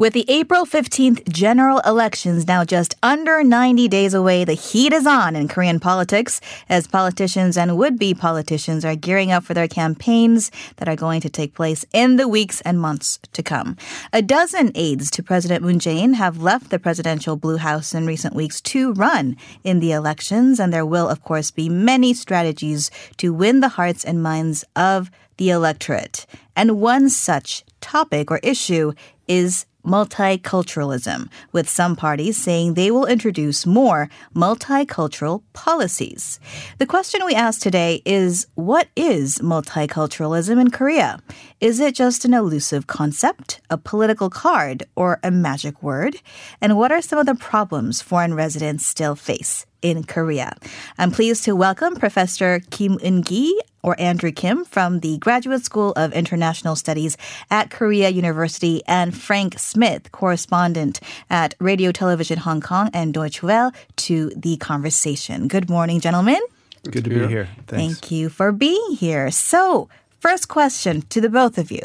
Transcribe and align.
With 0.00 0.14
the 0.14 0.24
April 0.30 0.64
15th 0.64 1.30
general 1.30 1.80
elections 1.80 2.46
now 2.46 2.64
just 2.64 2.94
under 3.02 3.44
90 3.44 3.86
days 3.88 4.14
away, 4.14 4.46
the 4.46 4.54
heat 4.54 4.94
is 4.94 5.06
on 5.06 5.36
in 5.36 5.46
Korean 5.46 5.78
politics 5.78 6.40
as 6.70 6.86
politicians 6.86 7.58
and 7.58 7.76
would 7.76 7.98
be 7.98 8.14
politicians 8.14 8.82
are 8.82 8.96
gearing 8.96 9.30
up 9.30 9.44
for 9.44 9.52
their 9.52 9.68
campaigns 9.68 10.50
that 10.76 10.88
are 10.88 10.96
going 10.96 11.20
to 11.20 11.28
take 11.28 11.52
place 11.52 11.84
in 11.92 12.16
the 12.16 12.26
weeks 12.26 12.62
and 12.62 12.80
months 12.80 13.18
to 13.34 13.42
come. 13.42 13.76
A 14.10 14.22
dozen 14.22 14.72
aides 14.74 15.10
to 15.10 15.22
President 15.22 15.62
Moon 15.62 15.78
Jae-in 15.78 16.14
have 16.14 16.40
left 16.40 16.70
the 16.70 16.78
presidential 16.78 17.36
Blue 17.36 17.58
House 17.58 17.92
in 17.92 18.06
recent 18.06 18.34
weeks 18.34 18.62
to 18.62 18.94
run 18.94 19.36
in 19.64 19.80
the 19.80 19.92
elections, 19.92 20.58
and 20.58 20.72
there 20.72 20.86
will, 20.86 21.10
of 21.10 21.22
course, 21.22 21.50
be 21.50 21.68
many 21.68 22.14
strategies 22.14 22.90
to 23.18 23.34
win 23.34 23.60
the 23.60 23.68
hearts 23.68 24.02
and 24.02 24.22
minds 24.22 24.64
of 24.74 25.10
the 25.36 25.50
electorate. 25.50 26.24
And 26.56 26.80
one 26.80 27.10
such 27.10 27.64
topic 27.82 28.30
or 28.30 28.38
issue 28.42 28.92
is 29.28 29.66
multiculturalism, 29.90 31.28
with 31.52 31.68
some 31.68 31.96
parties 31.96 32.36
saying 32.36 32.74
they 32.74 32.90
will 32.90 33.06
introduce 33.06 33.66
more 33.66 34.08
multicultural 34.34 35.42
policies. 35.52 36.38
The 36.78 36.86
question 36.86 37.26
we 37.26 37.34
ask 37.34 37.60
today 37.60 38.02
is 38.04 38.46
what 38.54 38.88
is 38.94 39.38
multiculturalism 39.38 40.60
in 40.60 40.70
Korea? 40.70 41.18
Is 41.60 41.80
it 41.80 41.94
just 41.94 42.24
an 42.24 42.34
elusive 42.34 42.86
concept, 42.86 43.60
a 43.68 43.76
political 43.76 44.30
card, 44.30 44.84
or 44.94 45.18
a 45.22 45.30
magic 45.30 45.82
word? 45.82 46.16
And 46.60 46.76
what 46.76 46.92
are 46.92 47.02
some 47.02 47.18
of 47.18 47.26
the 47.26 47.34
problems 47.34 48.00
foreign 48.00 48.34
residents 48.34 48.86
still 48.86 49.16
face? 49.16 49.66
In 49.82 50.04
Korea. 50.04 50.56
I'm 50.98 51.10
pleased 51.10 51.44
to 51.44 51.56
welcome 51.56 51.96
Professor 51.96 52.60
Kim 52.70 52.98
Eun-gi 52.98 53.54
or 53.82 53.98
Andrew 54.00 54.32
Kim 54.32 54.64
from 54.64 55.00
the 55.00 55.18
Graduate 55.18 55.64
School 55.64 55.92
of 55.92 56.12
International 56.12 56.76
Studies 56.76 57.16
at 57.50 57.70
Korea 57.70 58.10
University 58.10 58.82
and 58.86 59.16
Frank 59.16 59.58
Smith, 59.58 60.12
correspondent 60.12 61.00
at 61.30 61.54
Radio 61.58 61.92
Television 61.92 62.38
Hong 62.38 62.60
Kong 62.60 62.90
and 62.92 63.14
Deutsche 63.14 63.42
Welle 63.42 63.72
to 63.96 64.30
the 64.36 64.56
conversation. 64.58 65.48
Good 65.48 65.70
morning, 65.70 66.00
gentlemen. 66.00 66.40
Good, 66.84 66.92
Good 66.92 67.04
to 67.04 67.10
be 67.10 67.26
here. 67.26 67.48
Thanks. 67.66 68.00
Thank 68.00 68.10
you 68.10 68.28
for 68.28 68.52
being 68.52 68.92
here. 68.92 69.30
So, 69.30 69.88
first 70.18 70.48
question 70.48 71.02
to 71.02 71.20
the 71.20 71.28
both 71.28 71.58
of 71.58 71.70
you. 71.70 71.80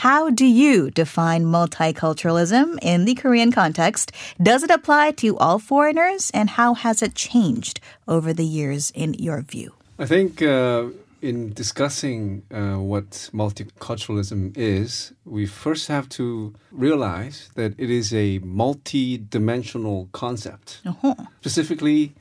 How 0.00 0.30
do 0.30 0.46
you 0.46 0.90
define 0.90 1.44
multiculturalism 1.44 2.78
in 2.80 3.04
the 3.04 3.14
Korean 3.14 3.52
context? 3.52 4.12
Does 4.42 4.62
it 4.62 4.70
apply 4.70 5.10
to 5.18 5.36
all 5.36 5.58
foreigners? 5.58 6.30
And 6.32 6.48
how 6.48 6.72
has 6.72 7.02
it 7.02 7.14
changed 7.14 7.80
over 8.08 8.32
the 8.32 8.46
years, 8.46 8.90
in 8.94 9.12
your 9.18 9.42
view? 9.42 9.74
I 9.98 10.06
think 10.06 10.40
uh, 10.40 10.86
in 11.20 11.52
discussing 11.52 12.44
uh, 12.50 12.76
what 12.76 13.28
multiculturalism 13.34 14.56
is, 14.56 15.12
we 15.26 15.44
first 15.44 15.88
have 15.88 16.08
to 16.16 16.54
realize 16.72 17.50
that 17.56 17.74
it 17.76 17.90
is 17.90 18.14
a 18.14 18.38
multi 18.38 19.18
dimensional 19.18 20.08
concept. 20.12 20.80
Uh-huh. 20.86 21.14
Specifically, 21.42 22.14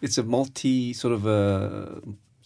it's 0.00 0.16
a 0.16 0.22
multi 0.22 0.92
sort 0.92 1.12
of 1.12 1.26
a, 1.26 2.02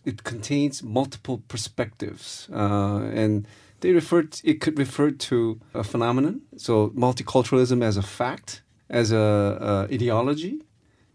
it 0.06 0.25
contains 0.25 0.83
multiple 0.83 1.42
perspectives. 1.48 2.48
Uh, 2.51 3.11
and 3.12 3.47
they 3.81 3.92
referred 3.92 4.41
it 4.45 4.61
could 4.61 4.78
refer 4.78 5.11
to 5.11 5.61
a 5.75 5.84
phenomenon. 5.84 6.42
So 6.56 6.91
multiculturalism 6.91 7.83
as 7.83 7.97
a 7.97 8.03
fact, 8.03 8.62
as 8.89 9.12
a, 9.12 9.89
a 9.89 9.95
ideology, 9.95 10.62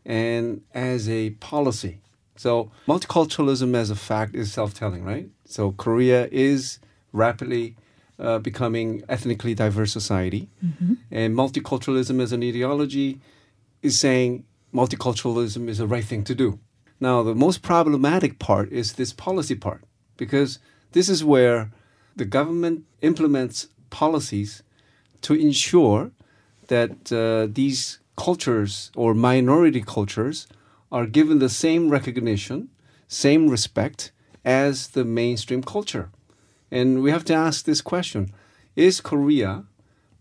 and 0.05 0.61
as 0.73 1.09
a 1.09 1.31
policy. 1.31 2.01
So 2.35 2.71
multiculturalism 2.87 3.75
as 3.75 3.89
a 3.89 3.95
fact 3.95 4.35
is 4.35 4.51
self-telling, 4.51 5.03
right? 5.03 5.29
So 5.45 5.71
Korea 5.71 6.27
is 6.31 6.79
rapidly 7.13 7.77
uh, 8.19 8.39
becoming 8.39 9.03
ethnically 9.09 9.53
diverse 9.53 9.91
society, 9.91 10.49
mm-hmm. 10.63 10.93
and 11.11 11.35
multiculturalism 11.35 12.21
as 12.21 12.31
an 12.31 12.43
ideology 12.43 13.21
is 13.81 13.99
saying 13.99 14.45
multiculturalism 14.73 15.67
is 15.69 15.77
the 15.77 15.87
right 15.87 16.03
thing 16.03 16.23
to 16.23 16.35
do. 16.35 16.59
Now, 16.99 17.23
the 17.23 17.35
most 17.35 17.61
problematic 17.61 18.39
part 18.39 18.71
is 18.71 18.93
this 18.93 19.13
policy 19.13 19.55
part, 19.55 19.83
because 20.17 20.59
this 20.91 21.09
is 21.09 21.23
where 21.23 21.71
the 22.15 22.25
government 22.25 22.85
implements 23.01 23.67
policies 23.89 24.63
to 25.21 25.33
ensure 25.33 26.11
that 26.67 27.11
uh, 27.11 27.47
these 27.51 27.99
cultures 28.15 28.91
or 28.95 29.13
minority 29.13 29.81
cultures 29.81 30.47
are 30.91 31.05
given 31.05 31.39
the 31.39 31.49
same 31.49 31.89
recognition, 31.89 32.69
same 33.07 33.49
respect 33.49 34.11
as 34.43 34.89
the 34.89 35.03
mainstream 35.03 35.61
culture. 35.61 36.09
And 36.71 37.01
we 37.01 37.11
have 37.11 37.25
to 37.25 37.33
ask 37.33 37.65
this 37.65 37.81
question 37.81 38.31
Is 38.75 39.01
Korea 39.01 39.65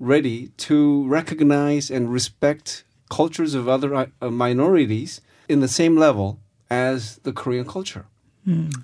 ready 0.00 0.48
to 0.56 1.06
recognize 1.06 1.90
and 1.90 2.12
respect 2.12 2.84
cultures 3.10 3.54
of 3.54 3.68
other 3.68 3.94
uh, 3.94 4.30
minorities 4.30 5.20
in 5.48 5.60
the 5.60 5.68
same 5.68 5.96
level 5.96 6.40
as 6.70 7.18
the 7.18 7.32
Korean 7.32 7.66
culture? 7.66 8.06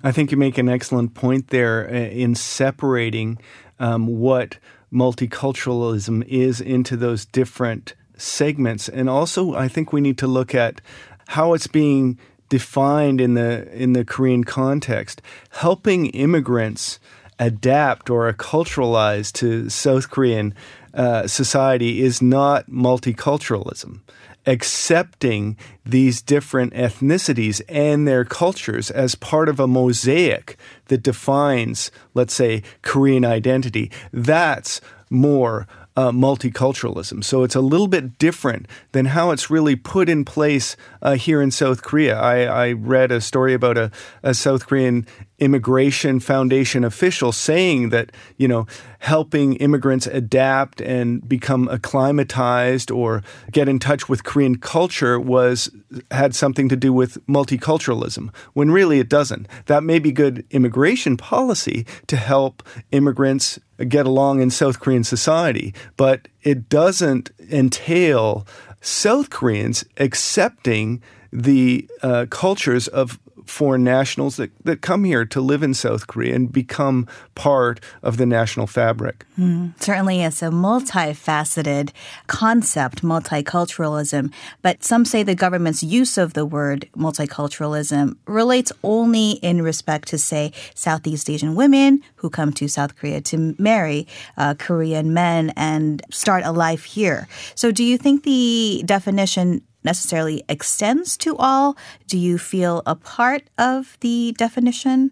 I 0.03 0.11
think 0.11 0.31
you 0.31 0.37
make 0.37 0.57
an 0.57 0.69
excellent 0.69 1.13
point 1.13 1.49
there 1.49 1.87
uh, 1.87 1.93
in 1.93 2.35
separating 2.35 3.37
um, 3.79 4.07
what 4.07 4.57
multiculturalism 4.91 6.25
is 6.27 6.59
into 6.59 6.97
those 6.97 7.25
different 7.25 7.93
segments. 8.17 8.89
And 8.89 9.09
also, 9.09 9.53
I 9.53 9.67
think 9.67 9.93
we 9.93 10.01
need 10.01 10.17
to 10.19 10.27
look 10.27 10.55
at 10.55 10.81
how 11.27 11.53
it's 11.53 11.67
being 11.67 12.19
defined 12.49 13.21
in 13.21 13.35
the 13.35 13.71
in 13.73 13.93
the 13.93 14.03
Korean 14.03 14.43
context. 14.43 15.21
Helping 15.51 16.07
immigrants 16.07 16.99
adapt 17.39 18.09
or 18.09 18.31
acculturalize 18.31 19.31
to 19.33 19.69
South 19.69 20.09
Korean 20.09 20.53
uh, 20.93 21.25
society 21.27 22.01
is 22.01 22.21
not 22.21 22.69
multiculturalism 22.69 24.01
accepting 24.45 25.57
these 25.85 26.21
different 26.21 26.73
ethnicities 26.73 27.61
and 27.69 28.07
their 28.07 28.25
cultures 28.25 28.89
as 28.91 29.15
part 29.15 29.49
of 29.49 29.59
a 29.59 29.67
mosaic 29.67 30.57
that 30.87 31.03
defines, 31.03 31.91
let's 32.13 32.33
say, 32.33 32.63
Korean 32.81 33.25
identity. 33.25 33.91
That's 34.11 34.81
more 35.09 35.67
uh, 35.95 36.11
multiculturalism. 36.11 37.23
So 37.23 37.43
it's 37.43 37.55
a 37.55 37.61
little 37.61 37.87
bit 37.87 38.17
different 38.17 38.67
than 38.93 39.07
how 39.07 39.31
it's 39.31 39.49
really 39.49 39.75
put 39.75 40.07
in 40.07 40.23
place 40.23 40.77
uh, 41.01 41.15
here 41.15 41.41
in 41.41 41.51
South 41.51 41.81
Korea. 41.81 42.17
I, 42.17 42.43
I, 42.43 42.71
read 42.71 43.11
a 43.11 43.19
story 43.19 43.53
about 43.53 43.77
a, 43.77 43.91
a 44.23 44.33
South 44.33 44.67
Korean 44.67 45.05
immigration 45.41 46.19
foundation 46.19 46.83
official 46.83 47.31
saying 47.31 47.89
that, 47.89 48.11
you 48.37 48.47
know, 48.47 48.67
helping 48.99 49.55
immigrants 49.55 50.05
adapt 50.05 50.79
and 50.79 51.27
become 51.27 51.67
acclimatized 51.67 52.91
or 52.91 53.23
get 53.51 53.67
in 53.67 53.79
touch 53.79 54.07
with 54.07 54.23
Korean 54.23 54.57
culture 54.57 55.19
was 55.19 55.71
had 56.11 56.35
something 56.35 56.69
to 56.69 56.75
do 56.75 56.93
with 56.93 57.17
multiculturalism 57.25 58.33
when 58.53 58.71
really 58.71 58.99
it 58.99 59.09
doesn't. 59.09 59.47
That 59.65 59.83
may 59.83 59.97
be 59.97 60.11
good 60.11 60.45
immigration 60.51 61.17
policy 61.17 61.87
to 62.07 62.15
help 62.15 62.61
immigrants 62.91 63.59
get 63.89 64.05
along 64.05 64.41
in 64.41 64.51
South 64.51 64.79
Korean 64.79 65.03
society, 65.03 65.73
but 65.97 66.27
it 66.43 66.69
doesn't 66.69 67.31
entail 67.49 68.45
South 68.79 69.31
Koreans 69.31 69.83
accepting 69.97 71.01
the 71.33 71.87
uh, 72.03 72.27
cultures 72.29 72.87
of 72.87 73.19
foreign 73.51 73.83
nationals 73.83 74.37
that, 74.37 74.51
that 74.63 74.81
come 74.81 75.03
here 75.03 75.25
to 75.25 75.41
live 75.41 75.61
in 75.61 75.73
South 75.73 76.07
Korea 76.07 76.33
and 76.33 76.51
become 76.51 77.07
part 77.35 77.79
of 78.01 78.17
the 78.17 78.25
national 78.25 78.65
fabric. 78.65 79.25
Mm, 79.37 79.73
certainly, 79.81 80.23
it's 80.23 80.41
a 80.41 80.49
multifaceted 80.49 81.91
concept, 82.27 83.03
multiculturalism. 83.03 84.31
But 84.61 84.83
some 84.83 85.05
say 85.05 85.21
the 85.21 85.35
government's 85.35 85.83
use 85.83 86.17
of 86.17 86.33
the 86.33 86.45
word 86.45 86.87
multiculturalism 86.95 88.15
relates 88.25 88.71
only 88.83 89.31
in 89.31 89.61
respect 89.61 90.07
to, 90.09 90.17
say, 90.17 90.53
Southeast 90.73 91.29
Asian 91.29 91.53
women 91.55 92.01
who 92.15 92.29
come 92.29 92.53
to 92.53 92.67
South 92.67 92.95
Korea 92.95 93.21
to 93.21 93.53
marry 93.59 94.07
uh, 94.37 94.55
Korean 94.57 95.13
men 95.13 95.51
and 95.55 96.01
start 96.09 96.43
a 96.45 96.51
life 96.51 96.85
here. 96.85 97.27
So, 97.55 97.71
do 97.71 97.83
you 97.83 97.97
think 97.97 98.23
the 98.23 98.83
definition 98.85 99.61
necessarily 99.83 100.43
extends 100.49 101.17
to 101.17 101.35
all? 101.37 101.77
Do 102.07 102.17
you 102.17 102.37
feel 102.37 102.81
a 102.85 102.95
part 102.95 103.43
of 103.57 103.97
the 104.01 104.33
definition? 104.37 105.11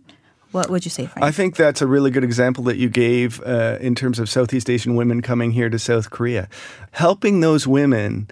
What 0.52 0.70
would 0.70 0.84
you 0.84 0.92
say, 0.92 1.06
Frank? 1.06 1.24
I 1.24 1.32
think 1.32 1.56
that's 1.56 1.82
a 1.82 1.88
really 1.88 2.10
good 2.10 2.24
example 2.24 2.64
that 2.66 2.78
you 2.78 2.90
gave 2.90 3.42
uh, 3.44 3.78
in 3.80 3.94
terms 3.94 4.18
of 4.18 4.30
Southeast 4.30 4.70
Asian 4.70 4.96
women 4.96 5.22
coming 5.22 5.52
here 5.52 5.70
to 5.70 5.78
South 5.78 6.10
Korea. 6.10 6.50
Helping 6.92 7.42
those 7.42 7.68
women 7.68 8.28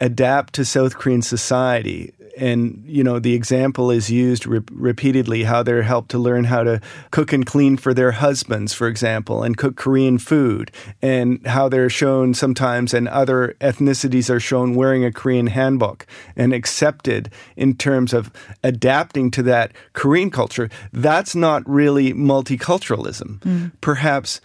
adapt 0.00 0.52
to 0.54 0.64
South 0.64 0.96
Korean 0.98 1.22
society 1.22 2.12
and 2.38 2.82
you 2.86 3.04
know 3.04 3.18
the 3.18 3.34
example 3.34 3.90
is 3.90 4.10
used 4.10 4.46
re- 4.46 4.60
repeatedly 4.70 5.44
how 5.44 5.62
they're 5.62 5.82
helped 5.82 6.10
to 6.10 6.18
learn 6.18 6.44
how 6.44 6.62
to 6.62 6.80
cook 7.10 7.32
and 7.32 7.46
clean 7.46 7.76
for 7.76 7.92
their 7.92 8.12
husbands 8.12 8.72
for 8.72 8.88
example 8.88 9.42
and 9.42 9.56
cook 9.56 9.76
korean 9.76 10.18
food 10.18 10.70
and 11.00 11.44
how 11.46 11.68
they're 11.68 11.90
shown 11.90 12.34
sometimes 12.34 12.94
and 12.94 13.08
other 13.08 13.54
ethnicities 13.60 14.30
are 14.30 14.40
shown 14.40 14.74
wearing 14.74 15.04
a 15.04 15.12
korean 15.12 15.48
hanbok 15.48 16.02
and 16.36 16.52
accepted 16.52 17.30
in 17.56 17.74
terms 17.74 18.12
of 18.12 18.30
adapting 18.62 19.30
to 19.30 19.42
that 19.42 19.72
korean 19.92 20.30
culture 20.30 20.70
that's 20.92 21.34
not 21.34 21.62
really 21.68 22.12
multiculturalism 22.12 23.38
mm. 23.40 23.72
perhaps 23.80 24.40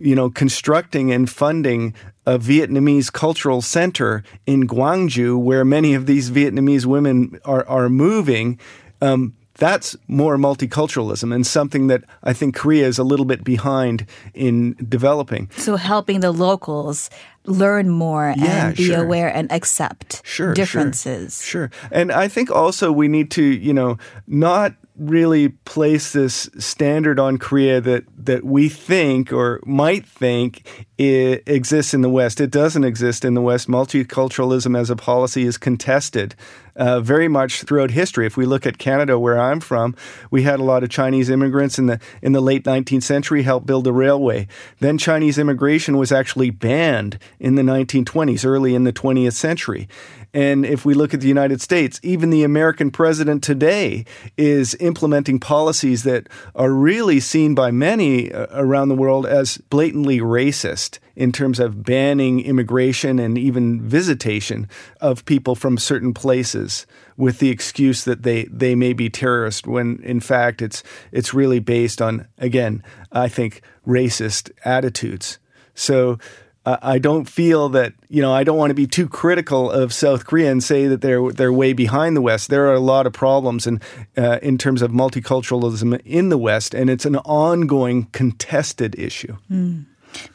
you 0.00 0.14
know, 0.14 0.30
constructing 0.30 1.12
and 1.12 1.28
funding 1.30 1.94
a 2.26 2.38
Vietnamese 2.38 3.12
cultural 3.12 3.62
center 3.62 4.22
in 4.46 4.66
Gwangju, 4.66 5.38
where 5.38 5.64
many 5.64 5.94
of 5.94 6.06
these 6.06 6.30
Vietnamese 6.30 6.86
women 6.86 7.38
are, 7.44 7.66
are 7.68 7.88
moving. 7.88 8.58
Um, 9.00 9.34
that's 9.54 9.94
more 10.08 10.38
multiculturalism 10.38 11.34
and 11.34 11.46
something 11.46 11.88
that 11.88 12.04
I 12.22 12.32
think 12.32 12.54
Korea 12.56 12.86
is 12.86 12.98
a 12.98 13.04
little 13.04 13.26
bit 13.26 13.44
behind 13.44 14.06
in 14.32 14.74
developing. 14.88 15.50
So 15.58 15.76
helping 15.76 16.20
the 16.20 16.32
locals 16.32 17.10
learn 17.44 17.90
more 17.90 18.32
Yeah, 18.38 18.68
and 18.68 18.76
be 18.76 18.84
sure. 18.84 19.04
aware 19.04 19.28
and 19.28 19.52
accept 19.52 20.22
Sure, 20.24 20.54
differences. 20.54 21.42
Sure. 21.44 21.70
sure. 21.70 21.88
And 21.92 22.10
I 22.10 22.26
think 22.28 22.50
also 22.50 22.90
we 22.90 23.06
need 23.08 23.30
to, 23.32 23.42
you 23.42 23.74
know, 23.74 23.98
not 24.26 24.74
really 25.00 25.48
place 25.48 26.12
this 26.12 26.50
standard 26.58 27.18
on 27.18 27.38
Korea 27.38 27.80
that 27.80 28.04
that 28.16 28.44
we 28.44 28.68
think 28.68 29.32
or 29.32 29.60
might 29.64 30.06
think 30.06 30.86
it 31.00 31.44
exists 31.46 31.94
in 31.94 32.02
the 32.02 32.10
West. 32.10 32.42
It 32.42 32.50
doesn't 32.50 32.84
exist 32.84 33.24
in 33.24 33.32
the 33.32 33.40
West. 33.40 33.68
Multiculturalism 33.68 34.78
as 34.78 34.90
a 34.90 34.96
policy 34.96 35.44
is 35.44 35.56
contested 35.56 36.34
uh, 36.76 37.00
very 37.00 37.26
much 37.26 37.62
throughout 37.62 37.90
history. 37.90 38.26
If 38.26 38.36
we 38.36 38.44
look 38.44 38.66
at 38.66 38.76
Canada, 38.76 39.18
where 39.18 39.40
I'm 39.40 39.60
from, 39.60 39.96
we 40.30 40.42
had 40.42 40.60
a 40.60 40.62
lot 40.62 40.82
of 40.82 40.90
Chinese 40.90 41.30
immigrants 41.30 41.78
in 41.78 41.86
the 41.86 42.00
in 42.20 42.32
the 42.32 42.42
late 42.42 42.64
19th 42.64 43.02
century 43.02 43.44
help 43.44 43.64
build 43.64 43.86
a 43.86 43.92
railway. 43.92 44.46
Then 44.80 44.98
Chinese 44.98 45.38
immigration 45.38 45.96
was 45.96 46.12
actually 46.12 46.50
banned 46.50 47.18
in 47.38 47.54
the 47.54 47.62
1920s, 47.62 48.44
early 48.44 48.74
in 48.74 48.84
the 48.84 48.92
20th 48.92 49.32
century. 49.32 49.88
And 50.32 50.64
if 50.64 50.84
we 50.84 50.94
look 50.94 51.12
at 51.12 51.20
the 51.20 51.28
United 51.28 51.60
States, 51.60 51.98
even 52.02 52.30
the 52.30 52.44
American 52.44 52.90
president 52.90 53.42
today 53.42 54.04
is 54.36 54.76
implementing 54.78 55.40
policies 55.40 56.04
that 56.04 56.28
are 56.54 56.70
really 56.70 57.20
seen 57.20 57.54
by 57.54 57.70
many 57.72 58.32
uh, 58.32 58.46
around 58.52 58.90
the 58.90 58.94
world 58.94 59.26
as 59.26 59.58
blatantly 59.70 60.20
racist 60.20 60.89
in 61.14 61.32
terms 61.32 61.60
of 61.60 61.84
banning 61.84 62.40
immigration 62.40 63.18
and 63.18 63.36
even 63.38 63.80
visitation 63.86 64.68
of 65.00 65.24
people 65.24 65.54
from 65.54 65.78
certain 65.78 66.14
places 66.14 66.86
with 67.16 67.38
the 67.38 67.50
excuse 67.50 68.04
that 68.04 68.22
they, 68.22 68.44
they 68.44 68.74
may 68.74 68.92
be 68.92 69.10
terrorists 69.10 69.66
when 69.66 70.02
in 70.02 70.20
fact 70.20 70.62
it's 70.62 70.82
it's 71.12 71.34
really 71.34 71.60
based 71.60 72.00
on 72.00 72.26
again 72.38 72.82
I 73.12 73.28
think 73.28 73.62
racist 73.86 74.50
attitudes. 74.64 75.38
So 75.74 76.18
uh, 76.66 76.76
I 76.82 76.98
don't 76.98 77.26
feel 77.28 77.70
that 77.70 77.94
you 78.08 78.20
know 78.20 78.32
I 78.32 78.44
don't 78.44 78.58
want 78.58 78.70
to 78.70 78.74
be 78.74 78.86
too 78.86 79.08
critical 79.08 79.70
of 79.70 79.92
South 79.92 80.26
Korea 80.26 80.50
and 80.50 80.62
say 80.62 80.86
that 80.88 81.00
they're 81.00 81.32
they're 81.32 81.52
way 81.52 81.72
behind 81.72 82.16
the 82.16 82.20
West. 82.20 82.50
There 82.50 82.66
are 82.66 82.74
a 82.74 82.80
lot 82.80 83.06
of 83.06 83.12
problems 83.12 83.66
in 83.66 83.80
uh, 84.16 84.38
in 84.42 84.58
terms 84.58 84.82
of 84.82 84.90
multiculturalism 84.90 86.00
in 86.04 86.28
the 86.28 86.38
West, 86.38 86.74
and 86.74 86.90
it's 86.90 87.06
an 87.06 87.16
ongoing 87.16 88.04
contested 88.12 88.98
issue. 88.98 89.36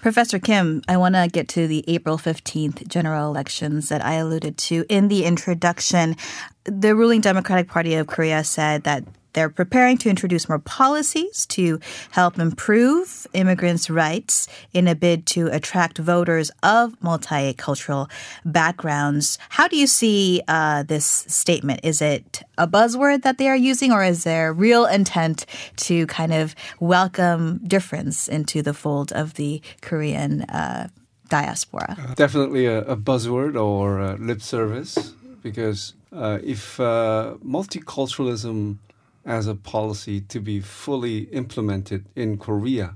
Professor 0.01 0.39
Kim, 0.39 0.81
I 0.88 0.98
want 0.98 1.16
to 1.16 1.27
get 1.31 1.48
to 1.50 1.68
the 1.68 1.83
April 1.88 2.18
15th 2.18 2.88
general 2.88 3.27
elections 3.27 3.89
that 3.89 4.04
I 4.04 4.13
alluded 4.13 4.57
to 4.57 4.86
in 4.89 5.07
the 5.07 5.25
introduction. 5.25 6.16
The 6.63 6.95
ruling 6.95 7.22
Democratic 7.22 7.68
Party 7.68 7.95
of 7.95 8.07
Korea 8.07 8.44
said 8.44 8.83
that 8.83 9.04
they're 9.35 9.49
preparing 9.49 9.97
to 9.99 10.09
introduce 10.09 10.49
more 10.49 10.59
policies 10.59 11.45
to 11.47 11.79
help 12.11 12.39
improve 12.39 13.27
immigrants' 13.33 13.89
rights 13.89 14.47
in 14.73 14.87
a 14.87 14.95
bid 14.95 15.25
to 15.27 15.47
attract 15.47 15.97
voters 15.97 16.49
of 16.63 16.99
multicultural 17.01 18.09
backgrounds. 18.43 19.37
How 19.49 19.67
do 19.67 19.75
you 19.77 19.87
see 19.87 20.41
uh, 20.47 20.83
this 20.83 21.05
statement? 21.27 21.81
Is 21.83 22.01
it 22.01 22.41
a 22.57 22.67
buzzword 22.67 23.21
that 23.23 23.37
they 23.37 23.49
are 23.49 23.55
using, 23.55 23.91
or 23.91 24.03
is 24.03 24.23
there 24.23 24.53
real 24.53 24.85
intent 24.85 25.45
to 25.77 26.07
kind 26.07 26.33
of 26.33 26.55
welcome 26.79 27.59
difference 27.67 28.27
into 28.27 28.61
the 28.61 28.73
fold 28.73 29.11
of 29.11 29.33
the 29.33 29.61
Korean 29.81 30.43
uh, 30.43 30.87
diaspora? 31.27 32.15
Definitely 32.15 32.67
a, 32.67 32.79
a 32.83 32.95
buzzword 32.95 33.61
or 33.61 33.99
uh, 33.99 34.15
lip 34.15 34.41
service 34.41 35.13
because 35.43 35.93
uh, 36.13 36.39
if 36.41 36.79
uh, 36.79 37.35
multiculturalism 37.45 38.77
as 39.25 39.48
a 39.48 39.56
policy 39.56 40.22
to 40.22 40.39
be 40.39 40.60
fully 40.60 41.24
implemented 41.31 42.06
in 42.16 42.38
Korea, 42.38 42.95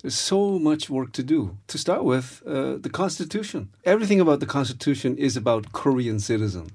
there's 0.00 0.14
so 0.14 0.58
much 0.58 0.90
work 0.90 1.12
to 1.12 1.22
do. 1.22 1.56
To 1.68 1.78
start 1.78 2.04
with, 2.04 2.42
uh, 2.46 2.76
the 2.76 2.90
Constitution. 2.90 3.70
Everything 3.84 4.20
about 4.20 4.40
the 4.40 4.46
Constitution 4.46 5.16
is 5.16 5.36
about 5.36 5.72
Korean 5.72 6.20
citizen. 6.20 6.66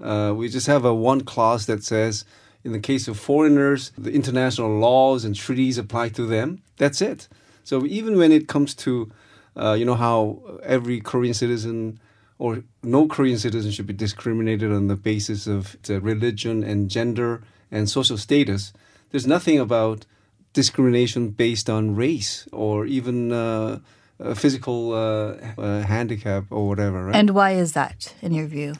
Uh, 0.00 0.32
we 0.34 0.48
just 0.48 0.68
have 0.68 0.84
a 0.84 0.94
one 0.94 1.22
clause 1.22 1.66
that 1.66 1.82
says, 1.82 2.24
in 2.64 2.72
the 2.72 2.80
case 2.80 3.08
of 3.08 3.18
foreigners, 3.18 3.92
the 3.98 4.12
international 4.12 4.78
laws 4.78 5.24
and 5.24 5.34
treaties 5.34 5.76
apply 5.76 6.10
to 6.10 6.24
them. 6.26 6.62
That's 6.76 7.00
it. 7.02 7.28
So 7.64 7.84
even 7.84 8.16
when 8.16 8.32
it 8.32 8.46
comes 8.46 8.74
to, 8.76 9.10
uh, 9.56 9.74
you 9.78 9.84
know, 9.84 9.96
how 9.96 10.40
every 10.62 11.00
Korean 11.00 11.34
citizen 11.34 11.98
or 12.38 12.62
no 12.82 13.08
Korean 13.08 13.38
citizen 13.38 13.72
should 13.72 13.86
be 13.86 13.92
discriminated 13.92 14.72
on 14.72 14.86
the 14.86 14.96
basis 14.96 15.46
of 15.48 15.76
religion 15.88 16.62
and 16.62 16.88
gender 16.88 17.42
and 17.70 17.88
social 17.88 18.16
status, 18.16 18.72
there's 19.10 19.26
nothing 19.26 19.58
about 19.58 20.06
discrimination 20.52 21.30
based 21.30 21.68
on 21.70 21.94
race 21.94 22.48
or 22.52 22.86
even 22.86 23.32
uh, 23.32 23.78
uh, 24.20 24.34
physical 24.34 24.92
uh, 24.92 25.36
uh, 25.56 25.82
handicap 25.82 26.44
or 26.50 26.68
whatever. 26.68 27.04
Right? 27.06 27.16
And 27.16 27.30
why 27.30 27.52
is 27.52 27.72
that, 27.72 28.14
in 28.22 28.32
your 28.32 28.46
view? 28.46 28.74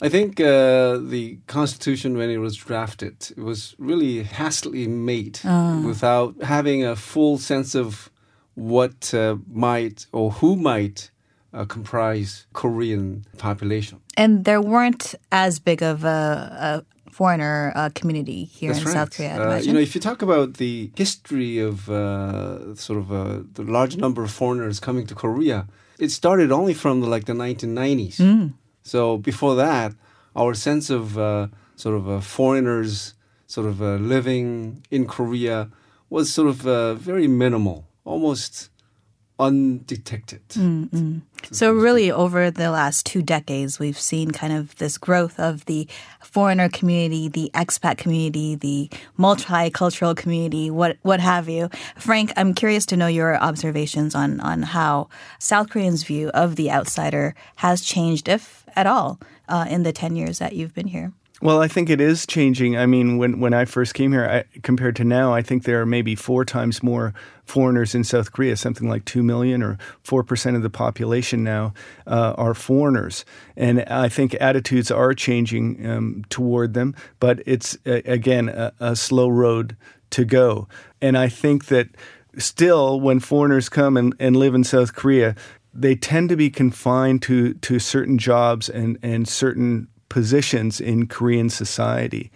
I 0.00 0.08
think 0.08 0.40
uh, 0.40 0.98
the 0.98 1.38
Constitution, 1.48 2.16
when 2.16 2.30
it 2.30 2.38
was 2.38 2.56
drafted, 2.56 3.32
it 3.36 3.42
was 3.42 3.74
really 3.78 4.22
hastily 4.22 4.86
made 4.86 5.40
without 5.84 6.40
having 6.40 6.84
a 6.84 6.94
full 6.94 7.38
sense 7.38 7.74
of 7.74 8.08
what 8.54 9.12
uh, 9.12 9.36
might 9.52 10.06
or 10.12 10.30
who 10.30 10.54
might 10.54 11.10
uh, 11.52 11.64
comprise 11.64 12.46
Korean 12.52 13.24
population. 13.38 14.00
And 14.16 14.44
there 14.44 14.60
weren't 14.60 15.14
as 15.32 15.58
big 15.58 15.82
of 15.82 16.04
a, 16.04 16.84
a 16.86 16.97
foreigner 17.18 17.72
uh, 17.74 17.90
community 18.00 18.44
here 18.44 18.70
That's 18.72 18.80
in 18.80 18.86
right. 18.86 18.98
South 18.98 19.10
Korea, 19.16 19.34
Uh, 19.42 19.56
you 19.66 19.72
know, 19.74 19.84
if 19.88 19.92
you 19.96 20.00
talk 20.00 20.20
about 20.28 20.48
the 20.62 20.74
history 21.02 21.54
of 21.70 21.76
uh, 21.90 22.76
sort 22.86 22.98
of 23.02 23.06
uh, 23.10 23.40
the 23.58 23.64
large 23.76 23.94
number 24.04 24.20
of 24.26 24.30
foreigners 24.30 24.76
coming 24.78 25.04
to 25.10 25.14
Korea, 25.24 25.58
it 26.04 26.10
started 26.20 26.48
only 26.52 26.74
from 26.82 26.94
the, 27.02 27.08
like 27.14 27.24
the 27.32 27.38
1990s. 27.46 28.16
Mm. 28.30 28.52
So 28.92 29.00
before 29.30 29.54
that, 29.64 29.90
our 30.42 30.54
sense 30.54 30.86
of 30.98 31.04
uh, 31.18 31.48
sort 31.74 31.96
of 32.00 32.04
uh, 32.08 32.20
foreigners 32.38 33.14
sort 33.48 33.66
of 33.72 33.76
uh, 33.82 33.96
living 34.14 34.84
in 34.96 35.02
Korea 35.16 35.58
was 36.14 36.24
sort 36.38 36.48
of 36.54 36.58
uh, 36.66 36.94
very 37.10 37.26
minimal, 37.26 37.78
almost 38.04 38.70
undetected. 39.38 40.46
Mm. 40.50 41.22
So 41.52 41.72
really, 41.72 42.10
over 42.10 42.50
the 42.50 42.70
last 42.70 43.06
two 43.06 43.22
decades, 43.22 43.78
we've 43.78 43.98
seen 43.98 44.32
kind 44.32 44.52
of 44.52 44.76
this 44.76 44.98
growth 44.98 45.38
of 45.38 45.64
the 45.66 45.88
foreigner 46.20 46.68
community, 46.68 47.28
the 47.28 47.50
expat 47.54 47.98
community, 47.98 48.54
the 48.56 48.90
multicultural 49.18 50.16
community, 50.16 50.70
what 50.70 50.98
what 51.02 51.20
have 51.20 51.48
you. 51.48 51.70
Frank, 51.96 52.32
I'm 52.36 52.54
curious 52.54 52.84
to 52.86 52.96
know 52.96 53.06
your 53.06 53.36
observations 53.36 54.14
on 54.14 54.40
on 54.40 54.62
how 54.62 55.08
South 55.38 55.70
Koreans' 55.70 56.02
view 56.02 56.30
of 56.30 56.56
the 56.56 56.70
outsider 56.70 57.34
has 57.56 57.82
changed, 57.82 58.28
if 58.28 58.64
at 58.74 58.86
all, 58.86 59.20
uh, 59.48 59.66
in 59.70 59.84
the 59.84 59.92
ten 59.92 60.16
years 60.16 60.38
that 60.40 60.54
you've 60.54 60.74
been 60.74 60.88
here. 60.88 61.12
Well, 61.40 61.60
I 61.62 61.68
think 61.68 61.88
it 61.88 62.00
is 62.00 62.26
changing. 62.26 62.76
I 62.76 62.86
mean, 62.86 63.16
when, 63.16 63.38
when 63.38 63.54
I 63.54 63.64
first 63.64 63.94
came 63.94 64.10
here, 64.10 64.24
I, 64.24 64.58
compared 64.62 64.96
to 64.96 65.04
now, 65.04 65.32
I 65.32 65.40
think 65.40 65.62
there 65.62 65.80
are 65.80 65.86
maybe 65.86 66.16
four 66.16 66.44
times 66.44 66.82
more 66.82 67.14
foreigners 67.44 67.94
in 67.94 68.02
South 68.02 68.32
Korea, 68.32 68.56
something 68.56 68.88
like 68.88 69.04
2 69.04 69.22
million 69.22 69.62
or 69.62 69.78
4% 70.04 70.56
of 70.56 70.62
the 70.62 70.70
population 70.70 71.44
now 71.44 71.74
uh, 72.08 72.34
are 72.36 72.54
foreigners. 72.54 73.24
And 73.56 73.82
I 73.84 74.08
think 74.08 74.34
attitudes 74.40 74.90
are 74.90 75.14
changing 75.14 75.86
um, 75.88 76.24
toward 76.28 76.74
them, 76.74 76.96
but 77.20 77.40
it's, 77.46 77.78
uh, 77.86 78.00
again, 78.04 78.48
a, 78.48 78.72
a 78.80 78.96
slow 78.96 79.28
road 79.28 79.76
to 80.10 80.24
go. 80.24 80.66
And 81.00 81.16
I 81.16 81.28
think 81.28 81.66
that 81.66 81.88
still, 82.36 83.00
when 83.00 83.20
foreigners 83.20 83.68
come 83.68 83.96
and, 83.96 84.12
and 84.18 84.36
live 84.36 84.56
in 84.56 84.64
South 84.64 84.94
Korea, 84.94 85.36
they 85.72 85.94
tend 85.94 86.30
to 86.30 86.36
be 86.36 86.50
confined 86.50 87.22
to, 87.22 87.54
to 87.54 87.78
certain 87.78 88.18
jobs 88.18 88.68
and, 88.68 88.98
and 89.02 89.28
certain 89.28 89.86
positions 90.08 90.80
in 90.80 91.06
Korean 91.06 91.50
society. 91.50 92.30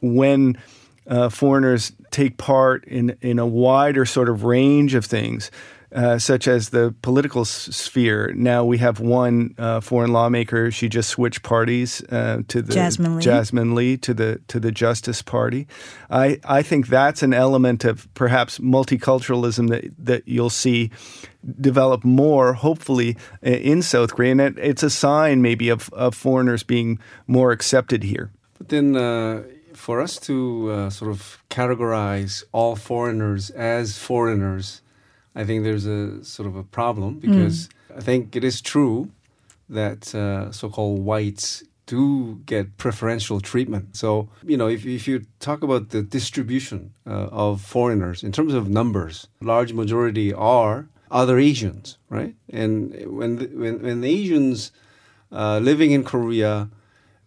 When 0.00 0.58
uh, 1.06 1.28
foreigners 1.28 1.92
take 2.10 2.36
part 2.36 2.84
in, 2.84 3.16
in 3.20 3.38
a 3.38 3.46
wider 3.46 4.04
sort 4.04 4.28
of 4.28 4.44
range 4.44 4.94
of 4.94 5.04
things, 5.04 5.50
uh, 5.94 6.18
such 6.18 6.46
as 6.48 6.70
the 6.70 6.94
political 7.02 7.42
s- 7.42 7.74
sphere. 7.74 8.32
Now 8.34 8.64
we 8.64 8.78
have 8.78 9.00
one 9.00 9.54
uh, 9.58 9.80
foreign 9.80 10.12
lawmaker. 10.12 10.70
She 10.70 10.88
just 10.88 11.10
switched 11.10 11.42
parties 11.42 12.02
uh, 12.10 12.42
to 12.48 12.62
the 12.62 12.74
Jasmine 12.74 13.16
Lee. 13.16 13.22
Jasmine 13.22 13.74
Lee 13.74 13.96
to 13.98 14.14
the 14.14 14.40
to 14.48 14.60
the 14.60 14.70
Justice 14.70 15.22
Party. 15.22 15.66
I 16.10 16.40
I 16.44 16.62
think 16.62 16.88
that's 16.88 17.22
an 17.22 17.32
element 17.32 17.84
of 17.84 18.12
perhaps 18.14 18.58
multiculturalism 18.58 19.68
that 19.70 19.92
that 19.98 20.22
you'll 20.26 20.50
see 20.50 20.90
develop 21.60 22.04
more, 22.04 22.54
hopefully, 22.54 23.16
in 23.42 23.82
South 23.82 24.14
Korea. 24.14 24.32
And 24.32 24.40
it, 24.40 24.58
it's 24.58 24.82
a 24.82 24.90
sign 24.90 25.40
maybe 25.40 25.68
of, 25.68 25.88
of 25.92 26.14
foreigners 26.14 26.62
being 26.62 26.98
more 27.26 27.52
accepted 27.52 28.02
here. 28.02 28.30
But 28.58 28.68
then, 28.68 28.96
uh, 28.96 29.44
for 29.72 30.00
us 30.00 30.18
to 30.20 30.70
uh, 30.70 30.90
sort 30.90 31.10
of 31.12 31.38
categorize 31.48 32.42
all 32.52 32.74
foreigners 32.76 33.50
as 33.50 33.96
foreigners, 33.96 34.82
I 35.38 35.44
think 35.44 35.62
there's 35.62 35.86
a 35.86 36.24
sort 36.24 36.48
of 36.48 36.56
a 36.56 36.64
problem 36.64 37.20
because 37.20 37.68
I 37.96 38.00
think 38.00 38.34
it 38.34 38.42
is 38.42 38.60
true 38.60 39.10
that 39.68 40.12
uh, 40.14 40.50
so-called 40.50 40.98
whites 41.04 41.62
do 41.86 42.40
get 42.44 42.76
preferential 42.76 43.40
treatment. 43.40 43.96
So, 43.96 44.28
you 44.44 44.56
know, 44.56 44.68
if, 44.68 44.84
if 44.84 45.06
you 45.08 45.26
talk 45.38 45.62
about 45.62 45.90
the 45.90 46.02
distribution 46.02 46.92
uh, 47.06 47.44
of 47.46 47.60
foreigners 47.60 48.22
in 48.22 48.32
terms 48.32 48.52
of 48.52 48.68
numbers, 48.68 49.28
large 49.40 49.72
majority 49.72 50.34
are 50.34 50.88
other 51.10 51.38
Asians, 51.38 51.98
right? 52.10 52.34
And 52.50 52.76
when 53.18 53.36
the, 53.36 53.46
when, 53.46 53.80
when 53.80 54.00
the 54.00 54.10
Asians 54.10 54.72
uh, 55.32 55.58
living 55.70 55.92
in 55.92 56.02
Korea 56.04 56.68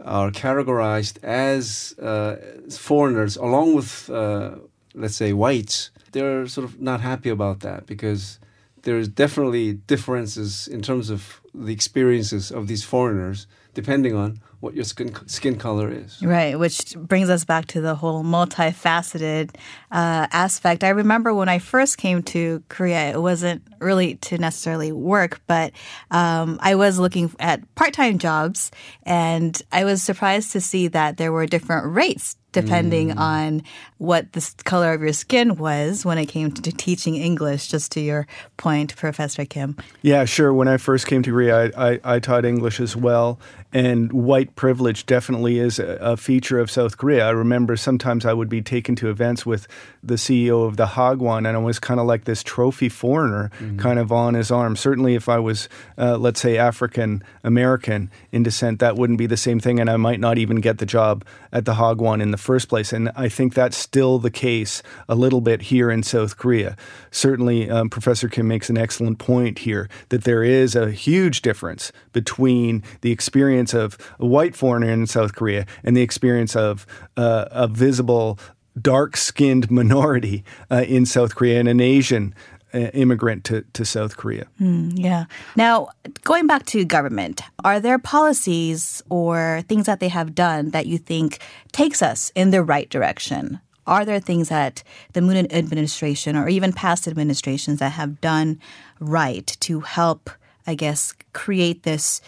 are 0.03 0.31
categorized 0.31 1.23
as 1.23 1.95
uh, 1.99 2.35
foreigners 2.69 3.37
along 3.37 3.75
with, 3.75 4.09
uh, 4.09 4.55
let's 4.93 5.15
say, 5.15 5.31
whites, 5.33 5.91
they're 6.11 6.47
sort 6.47 6.65
of 6.65 6.79
not 6.81 7.01
happy 7.01 7.29
about 7.29 7.61
that 7.61 7.85
because 7.85 8.39
there's 8.83 9.07
definitely 9.07 9.73
differences 9.73 10.67
in 10.67 10.81
terms 10.81 11.09
of 11.09 11.41
the 11.53 11.73
experiences 11.73 12.51
of 12.51 12.67
these 12.67 12.83
foreigners 12.83 13.47
depending 13.73 14.15
on 14.15 14.39
what 14.59 14.75
your 14.75 14.83
skin 14.83 15.15
skin 15.27 15.57
color 15.57 15.89
is. 15.89 16.21
Right, 16.21 16.57
which 16.57 16.95
brings 16.95 17.29
us 17.29 17.45
back 17.45 17.65
to 17.67 17.81
the 17.81 17.95
whole 17.95 18.23
multifaceted 18.23 19.55
uh, 19.91 20.27
aspect. 20.31 20.83
I 20.83 20.89
remember 20.89 21.33
when 21.33 21.49
I 21.49 21.59
first 21.59 21.97
came 21.97 22.21
to 22.23 22.63
Korea, 22.69 23.11
it 23.11 23.21
wasn't 23.21 23.63
really 23.79 24.15
to 24.15 24.37
necessarily 24.37 24.91
work, 24.91 25.41
but 25.47 25.73
um, 26.11 26.59
I 26.61 26.75
was 26.75 26.99
looking 26.99 27.33
at 27.39 27.73
part 27.75 27.93
time 27.93 28.17
jobs, 28.19 28.71
and 29.03 29.59
I 29.71 29.83
was 29.83 30.03
surprised 30.03 30.51
to 30.51 30.61
see 30.61 30.87
that 30.89 31.17
there 31.17 31.31
were 31.31 31.45
different 31.45 31.95
rates 31.95 32.35
depending 32.51 33.09
mm. 33.09 33.17
on 33.17 33.63
what 33.97 34.31
the 34.33 34.53
color 34.63 34.93
of 34.93 35.01
your 35.01 35.13
skin 35.13 35.55
was 35.55 36.05
when 36.05 36.17
it 36.17 36.25
came 36.25 36.51
to 36.51 36.71
teaching 36.71 37.15
English, 37.15 37.67
just 37.67 37.91
to 37.93 38.01
your 38.01 38.27
point, 38.57 38.95
Professor 38.95 39.45
Kim. 39.45 39.77
Yeah, 40.01 40.25
sure. 40.25 40.53
When 40.53 40.67
I 40.67 40.77
first 40.77 41.07
came 41.07 41.23
to 41.23 41.31
Korea, 41.31 41.71
I, 41.75 41.91
I, 41.91 41.99
I 42.03 42.19
taught 42.19 42.45
English 42.45 42.79
as 42.79 42.95
well. 42.95 43.39
And 43.73 44.11
white 44.11 44.55
privilege 44.57 45.05
definitely 45.05 45.59
is 45.59 45.79
a, 45.79 45.97
a, 46.01 46.17
feature 46.17 46.59
of 46.59 46.69
South 46.69 46.97
Korea. 46.97 47.25
I 47.25 47.29
remember 47.29 47.77
sometimes 47.77 48.25
I 48.25 48.33
would 48.33 48.49
be 48.49 48.61
taken 48.61 48.97
to 48.97 49.09
events 49.09 49.45
with 49.45 49.65
the 50.03 50.15
CEO 50.15 50.67
of 50.67 50.75
the 50.75 50.85
Hagwon, 50.87 51.47
and 51.47 51.55
I 51.55 51.57
was 51.57 51.79
kind 51.79 51.99
of 51.99 52.05
like 52.05 52.25
this 52.25 52.43
trophy 52.43 52.89
foreigner, 52.89 53.49
mm-hmm. 53.59 53.77
kind 53.77 53.97
of 53.97 54.11
on 54.11 54.33
his 54.33 54.51
arm. 54.51 54.75
Certainly, 54.75 55.15
if 55.15 55.29
I 55.29 55.39
was, 55.39 55.69
uh, 55.97 56.17
let's 56.17 56.41
say, 56.41 56.57
African 56.57 57.23
American 57.45 58.11
in 58.33 58.43
descent, 58.43 58.79
that 58.79 58.97
wouldn't 58.97 59.19
be 59.19 59.25
the 59.25 59.37
same 59.37 59.61
thing, 59.61 59.79
and 59.79 59.89
I 59.89 59.95
might 59.95 60.19
not 60.19 60.37
even 60.37 60.57
get 60.57 60.79
the 60.79 60.85
job 60.85 61.23
at 61.53 61.63
the 61.63 61.75
Hagwon 61.75 62.21
in 62.21 62.31
the 62.31 62.37
first 62.41 62.69
place. 62.69 62.91
And 62.91 63.11
I 63.15 63.29
think 63.29 63.53
that's 63.53 63.77
still 63.77 64.19
the 64.19 64.31
case 64.31 64.83
a 65.07 65.15
little 65.15 65.41
bit 65.41 65.63
here 65.63 65.89
in 65.89 66.03
South 66.03 66.37
Korea. 66.37 66.75
Certainly, 67.11 67.69
um, 67.69 67.89
Professor 67.89 68.27
Kim 68.27 68.47
makes 68.47 68.69
an 68.69 68.77
excellent 68.77 69.19
point 69.19 69.59
here 69.59 69.89
that 70.09 70.23
there 70.23 70.43
is 70.43 70.75
a 70.75 70.91
huge 70.91 71.41
difference 71.41 71.91
between 72.13 72.83
the 73.01 73.11
experience 73.11 73.73
of 73.73 73.97
a 74.19 74.25
white 74.25 74.55
foreigner 74.55 74.89
in 74.89 75.07
South 75.07 75.35
Korea 75.35 75.65
and 75.83 75.95
the 75.95 76.01
experience 76.01 76.55
of 76.55 76.85
uh, 77.17 77.45
a 77.51 77.67
visible 77.67 78.37
dark 78.79 79.17
skinned 79.17 79.69
minority 79.69 80.43
uh, 80.69 80.85
in 80.87 81.05
South 81.05 81.35
Korea 81.35 81.59
and 81.59 81.67
an 81.67 81.81
Asian 81.81 82.33
immigrant 82.73 83.43
to, 83.45 83.61
to 83.73 83.85
South 83.85 84.17
Korea. 84.17 84.47
Mm, 84.59 84.93
yeah. 84.95 85.25
Now, 85.55 85.89
going 86.23 86.47
back 86.47 86.65
to 86.67 86.85
government, 86.85 87.41
are 87.63 87.79
there 87.79 87.99
policies 87.99 89.01
or 89.09 89.63
things 89.67 89.85
that 89.85 89.99
they 89.99 90.09
have 90.09 90.35
done 90.35 90.71
that 90.71 90.85
you 90.85 90.97
think 90.97 91.39
takes 91.71 92.01
us 92.01 92.31
in 92.35 92.51
the 92.51 92.63
right 92.63 92.89
direction? 92.89 93.59
Are 93.87 94.05
there 94.05 94.19
things 94.19 94.49
that 94.49 94.83
the 95.13 95.21
Moon 95.21 95.51
administration 95.51 96.35
or 96.35 96.47
even 96.47 96.71
past 96.71 97.07
administrations 97.07 97.79
that 97.79 97.93
have 97.93 98.21
done 98.21 98.59
right 98.99 99.47
to 99.61 99.81
help, 99.81 100.29
I 100.67 100.75
guess, 100.75 101.13
create 101.33 101.83
this 101.83 102.21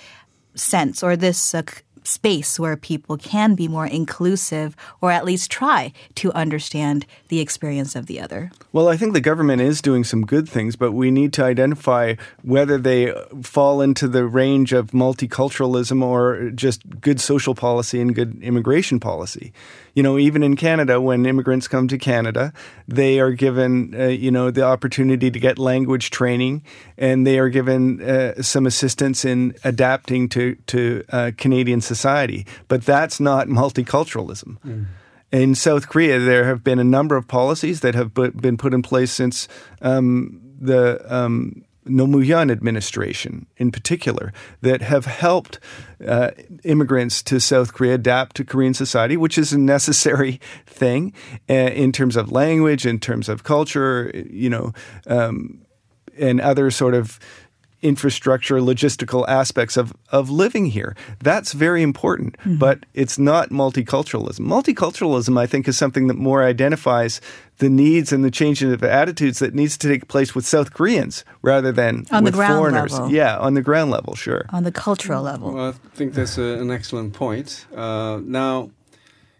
sense 0.56 1.04
or 1.04 1.16
this 1.16 1.54
uh, 1.54 1.62
space 2.04 2.60
where 2.60 2.76
people 2.76 3.18
can 3.18 3.56
be 3.56 3.68
more 3.68 3.86
inclusive 3.86 4.76
or 5.02 5.12
at 5.12 5.26
least 5.26 5.52
try 5.52 5.94
to 6.16 6.32
understand 6.34 7.06
the 7.30 7.40
experience 7.40 7.96
of 7.96 8.06
the 8.08 8.20
other? 8.20 8.52
Well, 8.72 8.88
I 8.88 8.98
think 8.98 9.14
the 9.14 9.22
government 9.22 9.62
is 9.62 9.82
doing 9.82 10.04
some 10.04 10.26
good 10.26 10.48
things, 10.48 10.76
but 10.76 10.92
we 10.92 11.12
need 11.12 11.34
to 11.34 11.44
identify 11.44 12.16
whether 12.42 12.78
they 12.78 13.14
fall 13.42 13.82
into 13.82 14.08
the 14.08 14.26
range 14.26 14.74
of 14.74 14.92
multiculturalism 14.92 16.04
or 16.04 16.50
just 16.52 17.02
good 17.02 17.20
social 17.20 17.56
policy 17.56 18.02
and 18.02 18.16
good 18.16 18.42
immigration 18.42 19.00
policy 19.00 19.54
you 19.94 20.02
know, 20.02 20.18
even 20.18 20.42
in 20.42 20.56
Canada, 20.56 21.00
when 21.00 21.26
immigrants 21.26 21.68
come 21.68 21.88
to 21.88 21.98
Canada, 21.98 22.52
they 22.88 23.20
are 23.20 23.32
given, 23.32 23.94
uh, 23.98 24.08
you 24.08 24.32
know, 24.32 24.50
the 24.50 24.64
opportunity 24.64 25.30
to 25.30 25.40
get 25.40 25.60
language 25.60 26.10
training, 26.10 26.64
and 26.98 27.28
they 27.28 27.38
are 27.38 27.50
given 27.50 28.02
uh, 28.02 28.42
some 28.42 28.66
assistance 28.66 29.24
in 29.24 29.56
adapting 29.64 30.30
to 30.30 30.56
to 30.68 31.04
uh, 31.10 31.32
Canadian 31.38 31.82
society. 31.82 32.46
But 32.68 32.86
that's 32.86 33.20
not 33.20 33.48
multiculturalism. 33.48 34.58
Mm. 34.66 34.86
In 35.32 35.56
South 35.56 35.90
Korea, 35.90 36.20
there 36.20 36.46
have 36.46 36.64
been 36.64 36.80
a 36.80 36.84
number 36.84 37.16
of 37.16 37.28
policies 37.28 37.80
that 37.80 37.96
have 37.96 38.14
been 38.14 38.58
put 38.58 38.74
in 38.74 38.84
place 38.84 39.12
since 39.12 39.48
um, 39.82 40.40
the 40.60 41.04
um, 41.14 41.64
Roh 41.86 42.40
administration 42.40 43.48
in 43.58 43.72
particular 43.72 44.34
that 44.62 44.82
have 44.82 45.06
helped 45.06 45.60
uh, 46.06 46.32
immigrants 46.64 47.22
to 47.24 47.40
South 47.40 47.74
Korea 47.74 47.96
adapt 47.96 48.36
to 48.38 48.46
Korean 48.46 48.74
society, 48.74 49.18
which 49.18 49.38
is 49.38 49.54
a 49.54 49.60
necessary 49.60 50.40
thing 50.66 51.14
uh, 51.50 51.54
in 51.54 51.92
terms 51.92 52.16
of 52.16 52.32
language, 52.32 52.86
in 52.86 53.00
terms 53.00 53.30
of 53.30 53.44
culture, 53.44 54.12
you 54.30 54.50
know, 54.50 54.74
um, 55.08 55.60
and 56.18 56.40
other 56.42 56.70
sort 56.70 56.94
of 56.94 57.20
infrastructure, 57.84 58.56
logistical 58.60 59.28
aspects 59.28 59.78
of, 59.78 59.94
of 60.10 60.30
living 60.30 60.68
here. 60.68 60.96
That's 61.22 61.54
very 61.54 61.84
important, 61.84 62.38
mm-hmm. 62.40 62.58
but 62.58 62.86
it's 62.94 63.20
not 63.20 63.50
multiculturalism. 63.50 64.40
Multiculturalism, 64.40 65.38
I 65.38 65.46
think, 65.46 65.68
is 65.68 65.78
something 65.78 66.08
that 66.08 66.16
more 66.16 66.44
identifies 66.44 67.22
the 67.58 67.70
needs 67.70 68.12
and 68.12 68.24
the 68.24 68.32
changing 68.32 68.72
of 68.74 68.80
the 68.80 68.92
attitudes 68.92 69.40
that 69.40 69.54
needs 69.54 69.78
to 69.78 69.88
take 69.88 70.08
place 70.08 70.34
with 70.34 70.46
South 70.46 70.74
Koreans 70.74 71.24
rather 71.42 71.72
than 71.72 72.06
on 72.10 72.24
with 72.24 72.34
the 72.34 72.38
ground 72.38 72.58
foreigners. 72.58 72.94
Level. 72.94 73.12
Yeah, 73.12 73.38
on 73.38 73.54
the 73.54 73.62
ground 73.62 73.92
level, 73.92 74.16
sure. 74.16 74.46
On 74.50 74.64
the 74.64 74.72
cultural 74.72 75.22
level. 75.22 75.54
Well, 75.54 75.70
I 75.70 75.96
think 75.96 76.14
that's 76.14 76.38
a, 76.38 76.60
an 76.60 76.72
excellent 76.72 77.14
point. 77.14 77.66
Uh, 77.76 78.22
now, 78.24 78.72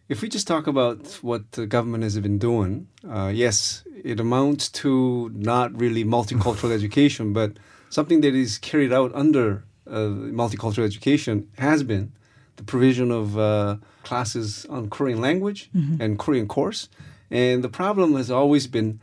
if 0.10 0.22
we 0.22 0.30
just 0.30 0.48
talk 0.48 0.68
about 0.68 1.08
what 1.22 1.54
the 1.54 1.66
government 1.66 2.04
has 2.04 2.20
been 2.20 2.38
doing, 2.38 2.88
uh, 3.10 3.32
yes, 3.34 3.84
it 4.04 4.20
amounts 4.20 4.70
to 4.70 5.32
not 5.34 5.76
really 5.80 6.04
multicultural 6.04 6.72
education, 6.80 7.34
but 7.34 7.58
something 7.94 8.22
that 8.22 8.34
is 8.34 8.58
carried 8.58 8.92
out 8.92 9.12
under 9.14 9.64
uh, 9.88 10.10
multicultural 10.42 10.86
education 10.86 11.48
has 11.58 11.84
been 11.84 12.12
the 12.56 12.64
provision 12.64 13.12
of 13.12 13.38
uh, 13.38 13.78
classes 14.04 14.66
on 14.70 14.90
Korean 14.90 15.22
language 15.22 15.70
mm-hmm. 15.76 16.02
and 16.02 16.18
Korean 16.18 16.48
course. 16.48 16.90
And 17.30 17.64
the 17.64 17.70
problem 17.70 18.16
has 18.16 18.30
always 18.32 18.68
been 18.68 19.00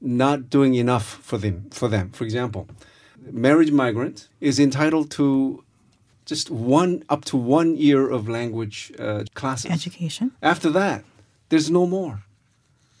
not 0.00 0.50
doing 0.50 0.74
enough 0.74 1.06
for 1.28 1.38
them. 1.38 1.56
For 1.70 1.88
them, 1.88 2.10
for 2.10 2.24
example, 2.24 2.66
marriage 3.30 3.72
migrant 3.72 4.28
is 4.40 4.58
entitled 4.58 5.10
to 5.12 5.64
just 6.26 6.50
one 6.50 7.04
up 7.08 7.24
to 7.26 7.36
one 7.36 7.76
year 7.76 8.10
of 8.10 8.28
language 8.28 8.92
uh, 8.98 9.24
classes 9.34 9.70
education. 9.70 10.32
After 10.42 10.70
that, 10.70 11.04
there's 11.50 11.70
no 11.70 11.86
more. 11.86 12.24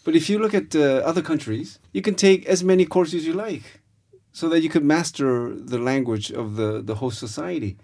But 0.04 0.14
if 0.14 0.28
you 0.28 0.38
look 0.38 0.54
at 0.54 0.76
uh, 0.76 1.02
other 1.10 1.22
countries, 1.22 1.78
you 1.92 2.02
can 2.02 2.14
take 2.14 2.44
as 2.46 2.62
many 2.62 2.84
courses 2.84 3.26
you 3.26 3.32
like 3.32 3.80
so 4.34 4.48
that 4.48 4.60
you 4.60 4.68
could 4.68 4.84
master 4.84 5.54
the 5.54 5.78
language 5.78 6.30
of 6.32 6.56
the, 6.56 6.82
the 6.82 6.96
host 6.96 7.18
society. 7.20 7.78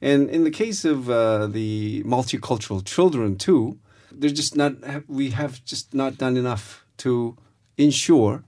And 0.00 0.30
in 0.30 0.44
the 0.44 0.50
case 0.50 0.84
of 0.84 1.10
uh, 1.10 1.48
the 1.48 2.04
multicultural 2.04 2.84
children 2.84 3.36
too, 3.36 3.78
they're 4.12 4.30
just 4.30 4.56
not. 4.56 4.72
We 5.08 5.30
have 5.30 5.62
just 5.64 5.92
not 5.92 6.16
done 6.16 6.36
enough 6.36 6.86
to 6.98 7.36
ensure 7.76 8.44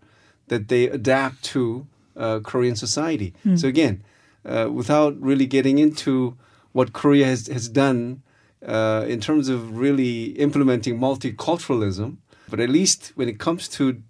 that 0.47 0.69
they 0.69 0.85
adapt 0.89 1.43
to 1.53 1.87
uh, 2.17 2.39
Korean 2.41 2.77
society. 2.77 3.35
Mm. 3.45 3.59
So 3.59 3.67
again, 3.69 4.03
uh, 4.45 4.69
without 4.73 5.21
really 5.21 5.47
getting 5.47 5.79
into 5.79 6.37
what 6.73 6.93
Korea 6.93 7.27
has 7.27 7.49
has 7.49 7.69
done 7.69 8.23
uh, 8.65 9.05
in 9.09 9.21
terms 9.21 9.49
of 9.49 9.77
really 9.77 10.27
implementing 10.39 10.99
multiculturalism, 10.99 12.19
but 12.49 12.61
at 12.61 12.71
least 12.71 13.13
when 13.17 13.29
it 13.29 13.39
comes 13.41 13.67
to 13.69 14.03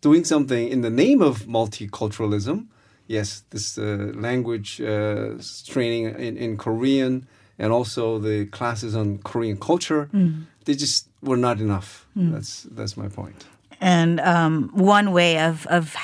doing 0.00 0.24
something 0.24 0.68
in 0.68 0.80
the 0.82 0.90
name 0.90 1.22
of 1.22 1.46
multiculturalism. 1.46 2.66
Yes, 3.06 3.42
this 3.50 3.78
uh, 3.78 4.12
language 4.14 4.80
uh, 4.80 5.38
training 5.66 6.04
in, 6.18 6.36
in 6.36 6.56
Korean 6.56 7.26
and 7.58 7.72
also 7.72 8.18
the 8.18 8.46
classes 8.46 8.94
on 8.94 9.18
Korean 9.18 9.56
culture, 9.56 10.08
mm. 10.12 10.44
they 10.64 10.74
just 10.74 11.08
were 11.22 11.36
not 11.36 11.60
enough. 11.60 12.06
Mm. 12.16 12.32
That's 12.32 12.64
that's 12.70 12.96
my 12.96 13.08
point. 13.08 13.46
And 13.80 14.20
um, 14.20 14.70
one 14.74 15.12
way 15.12 15.38
of 15.38 15.66
of 15.66 15.96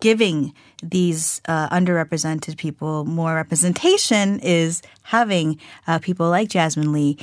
giving 0.00 0.52
these 0.82 1.40
uh, 1.48 1.68
underrepresented 1.70 2.58
people 2.58 3.04
more 3.04 3.34
representation 3.34 4.38
is 4.40 4.82
having 5.02 5.58
uh, 5.86 5.98
people 5.98 6.28
like 6.28 6.48
Jasmine 6.50 6.92
Lee 6.92 7.16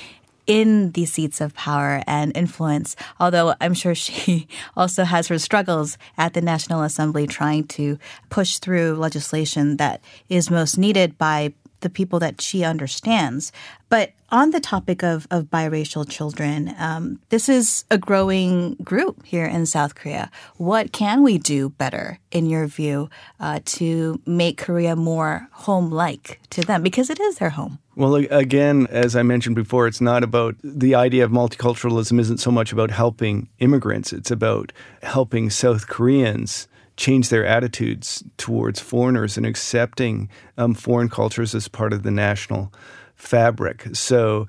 in 0.48 0.92
these 0.92 1.14
seats 1.14 1.42
of 1.42 1.54
power 1.54 2.04
and 2.08 2.36
influence. 2.36 2.96
Although 3.20 3.56
I'm 3.62 3.74
sure 3.74 3.96
she 3.96 4.48
also 4.78 5.04
has 5.04 5.28
her 5.28 5.40
struggles 5.40 5.98
at 6.18 6.34
the 6.34 6.42
National 6.42 6.84
Assembly 6.84 7.28
trying 7.28 7.66
to 7.68 7.98
push 8.30 8.58
through 8.58 8.96
legislation 8.96 9.78
that 9.78 10.02
is 10.30 10.50
most 10.50 10.78
needed 10.78 11.18
by 11.18 11.54
the 11.82 11.90
people 11.90 12.20
that 12.20 12.42
she 12.42 12.64
understands. 12.64 13.52
But 13.90 14.14
on 14.30 14.52
the 14.52 14.62
topic 14.62 15.04
of, 15.04 15.28
of 15.30 15.46
biracial 15.46 16.10
children, 16.10 16.74
um, 16.80 17.20
this 17.30 17.50
is 17.50 17.84
a 17.92 17.98
growing 17.98 18.76
group 18.76 19.26
here 19.26 19.46
in 19.46 19.66
South 19.66 19.96
Korea. 19.96 20.32
What 20.56 20.94
can 20.94 21.24
we 21.24 21.38
do 21.38 21.70
better, 21.70 22.18
in 22.32 22.46
your 22.46 22.68
view, 22.68 23.10
uh, 23.40 23.60
to 23.66 24.22
make 24.26 24.58
Korea 24.58 24.96
more 24.96 25.50
home 25.52 25.92
like 25.92 26.40
to 26.52 26.62
them? 26.62 26.82
Because 26.82 27.10
it 27.10 27.20
is 27.20 27.36
their 27.40 27.50
home. 27.50 27.80
Well, 27.96 28.16
again, 28.16 28.88
as 28.90 29.18
I 29.18 29.24
mentioned 29.24 29.58
before, 29.58 29.86
it's 29.86 30.00
not 30.00 30.24
about 30.24 30.56
the 30.64 30.96
idea 30.96 31.26
of 31.26 31.32
multiculturalism, 31.32 32.18
isn't 32.18 32.40
so 32.40 32.50
much 32.50 32.72
about 32.72 32.92
helping 32.92 33.50
immigrants, 33.60 34.14
it's 34.14 34.32
about 34.32 34.72
helping 35.04 35.50
South 35.50 35.88
Koreans 35.88 36.70
change 37.02 37.30
their 37.30 37.44
attitudes 37.44 38.24
towards 38.38 38.80
foreigners 38.80 39.36
and 39.36 39.44
accepting 39.44 40.30
um, 40.56 40.76
foreign 40.76 41.10
cultures 41.10 41.56
as 41.56 41.68
part 41.68 41.94
of 41.94 42.04
the 42.04 42.12
national 42.12 42.72
fabric. 43.16 43.88
So, 43.94 44.48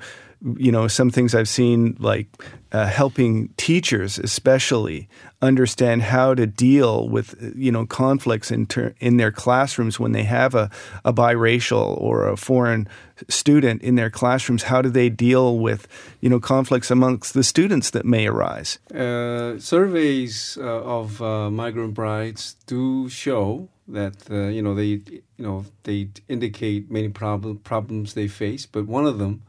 you 0.56 0.72
know, 0.72 0.88
some 0.88 1.10
things 1.10 1.34
I've 1.34 1.48
seen 1.48 1.96
like 1.98 2.26
uh, 2.72 2.86
helping 2.86 3.48
teachers, 3.56 4.18
especially, 4.18 5.08
understand 5.40 6.02
how 6.02 6.34
to 6.34 6.46
deal 6.46 7.08
with 7.08 7.52
you 7.56 7.70
know 7.70 7.86
conflicts 7.86 8.50
in 8.50 8.66
ter- 8.66 8.94
in 8.98 9.18
their 9.18 9.30
classrooms 9.30 10.00
when 10.00 10.12
they 10.12 10.24
have 10.24 10.54
a, 10.54 10.70
a 11.04 11.12
biracial 11.12 12.00
or 12.00 12.26
a 12.26 12.36
foreign 12.36 12.88
student 13.28 13.82
in 13.82 13.94
their 13.94 14.10
classrooms. 14.10 14.64
How 14.64 14.82
do 14.82 14.88
they 14.88 15.08
deal 15.08 15.58
with 15.58 15.86
you 16.20 16.28
know 16.28 16.40
conflicts 16.40 16.90
amongst 16.90 17.34
the 17.34 17.44
students 17.44 17.90
that 17.90 18.04
may 18.04 18.26
arise? 18.26 18.78
Uh, 18.92 19.58
surveys 19.58 20.58
uh, 20.60 20.82
of 20.82 21.22
uh, 21.22 21.50
migrant 21.50 21.94
brides 21.94 22.56
do 22.66 23.08
show 23.08 23.68
that 23.86 24.30
uh, 24.30 24.48
you 24.48 24.62
know 24.62 24.74
they 24.74 25.02
you 25.06 25.22
know 25.38 25.66
they 25.84 26.08
indicate 26.28 26.90
many 26.90 27.08
problem, 27.10 27.58
problems 27.58 28.14
they 28.14 28.28
face, 28.28 28.66
but 28.66 28.86
one 28.86 29.06
of 29.06 29.18
them 29.18 29.42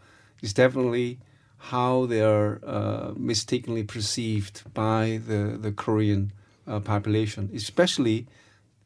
is 0.44 0.54
definitely 0.54 1.18
how 1.72 2.06
they 2.06 2.22
are 2.22 2.60
uh, 2.66 3.14
mistakenly 3.16 3.84
perceived 3.84 4.62
by 4.74 5.22
the, 5.26 5.58
the 5.60 5.72
Korean 5.72 6.34
uh, 6.68 6.82
population, 6.82 7.50
especially 7.56 8.28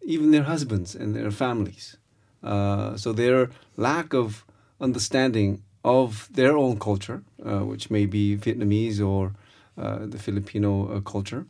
even 0.03 0.29
their 0.31 0.43
husbands 0.43 0.93
and 0.93 1.15
their 1.15 1.31
families. 1.31 1.97
Uh, 2.43 2.95
so 2.95 3.11
their 3.11 3.49
lack 3.75 4.13
of 4.13 4.45
understanding 4.79 5.63
of 5.83 6.29
their 6.31 6.55
own 6.55 6.77
culture, 6.79 7.23
uh, 7.43 7.59
which 7.59 7.89
may 7.89 8.05
be 8.05 8.37
Vietnamese 8.37 8.99
or 9.05 9.33
uh, 9.77 10.05
the 10.05 10.19
Filipino 10.19 10.87
uh, 10.87 11.01
culture, 11.01 11.47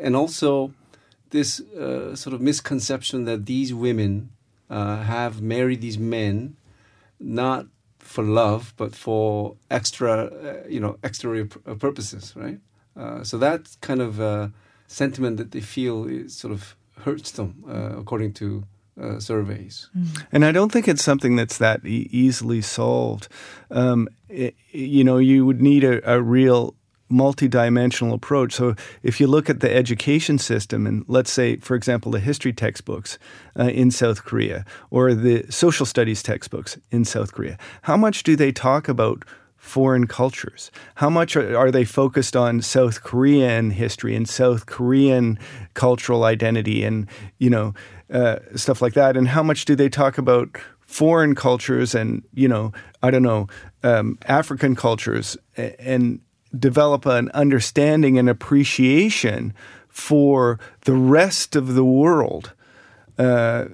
and 0.00 0.14
also 0.14 0.72
this 1.30 1.60
sort 2.14 2.32
of 2.32 2.40
misconception 2.40 3.24
that 3.24 3.44
these 3.46 3.74
women 3.74 4.30
have 4.70 5.42
married 5.42 5.80
these 5.80 5.98
men 5.98 6.56
not 7.18 7.66
for 8.06 8.24
love, 8.24 8.72
but 8.76 8.94
for 8.94 9.56
extra, 9.70 10.24
uh, 10.24 10.68
you 10.68 10.80
know, 10.80 10.96
exterior 11.02 11.48
uh, 11.66 11.74
purposes, 11.74 12.32
right? 12.36 12.58
Uh, 12.96 13.22
so 13.22 13.38
that 13.38 13.76
kind 13.80 14.00
of 14.00 14.20
uh, 14.20 14.48
sentiment 14.86 15.36
that 15.36 15.50
they 15.50 15.60
feel 15.60 16.06
is 16.06 16.34
sort 16.34 16.52
of 16.52 16.76
hurts 17.04 17.32
them, 17.32 17.64
uh, 17.68 17.98
according 17.98 18.32
to 18.32 18.64
uh, 19.00 19.18
surveys. 19.20 19.90
Mm. 19.96 20.24
And 20.32 20.44
I 20.44 20.52
don't 20.52 20.72
think 20.72 20.88
it's 20.88 21.04
something 21.04 21.36
that's 21.36 21.58
that 21.58 21.84
e- 21.84 22.08
easily 22.10 22.62
solved. 22.62 23.28
Um, 23.70 24.08
it, 24.28 24.54
you 24.70 25.04
know, 25.04 25.18
you 25.18 25.44
would 25.44 25.60
need 25.60 25.84
a, 25.84 26.00
a 26.10 26.22
real 26.22 26.74
multidimensional 27.10 28.12
approach. 28.12 28.52
So 28.52 28.74
if 29.02 29.20
you 29.20 29.26
look 29.26 29.48
at 29.48 29.60
the 29.60 29.72
education 29.74 30.38
system, 30.38 30.86
and 30.86 31.04
let's 31.08 31.30
say, 31.30 31.56
for 31.56 31.74
example, 31.74 32.12
the 32.12 32.20
history 32.20 32.52
textbooks 32.52 33.18
uh, 33.58 33.64
in 33.64 33.90
South 33.90 34.24
Korea 34.24 34.64
or 34.90 35.14
the 35.14 35.44
social 35.50 35.86
studies 35.86 36.22
textbooks 36.22 36.78
in 36.90 37.04
South 37.04 37.32
Korea, 37.32 37.58
how 37.82 37.96
much 37.96 38.22
do 38.22 38.36
they 38.36 38.52
talk 38.52 38.88
about? 38.88 39.24
Foreign 39.58 40.06
cultures. 40.06 40.70
How 40.94 41.10
much 41.10 41.34
are, 41.34 41.56
are 41.56 41.72
they 41.72 41.84
focused 41.84 42.36
on 42.36 42.62
South 42.62 43.02
Korean 43.02 43.70
history 43.70 44.14
and 44.14 44.28
South 44.28 44.66
Korean 44.66 45.40
cultural 45.74 46.22
identity 46.22 46.84
and 46.84 47.08
you 47.38 47.50
know 47.50 47.74
uh, 48.12 48.36
stuff 48.54 48.80
like 48.80 48.92
that? 48.92 49.16
And 49.16 49.26
how 49.26 49.42
much 49.42 49.64
do 49.64 49.74
they 49.74 49.88
talk 49.88 50.18
about 50.18 50.56
foreign 50.82 51.34
cultures 51.34 51.96
and 51.96 52.22
you 52.32 52.46
know 52.46 52.72
I 53.02 53.10
don't 53.10 53.24
know 53.24 53.48
um, 53.82 54.18
African 54.28 54.76
cultures 54.76 55.36
and 55.56 56.20
develop 56.58 57.06
an 57.06 57.30
understanding 57.30 58.18
and 58.18 58.28
appreciation 58.28 59.54
for 59.88 60.58
the 60.84 60.94
rest 60.94 61.56
of 61.56 61.74
the 61.74 61.84
world. 61.84 62.52
Uh, 63.18 63.66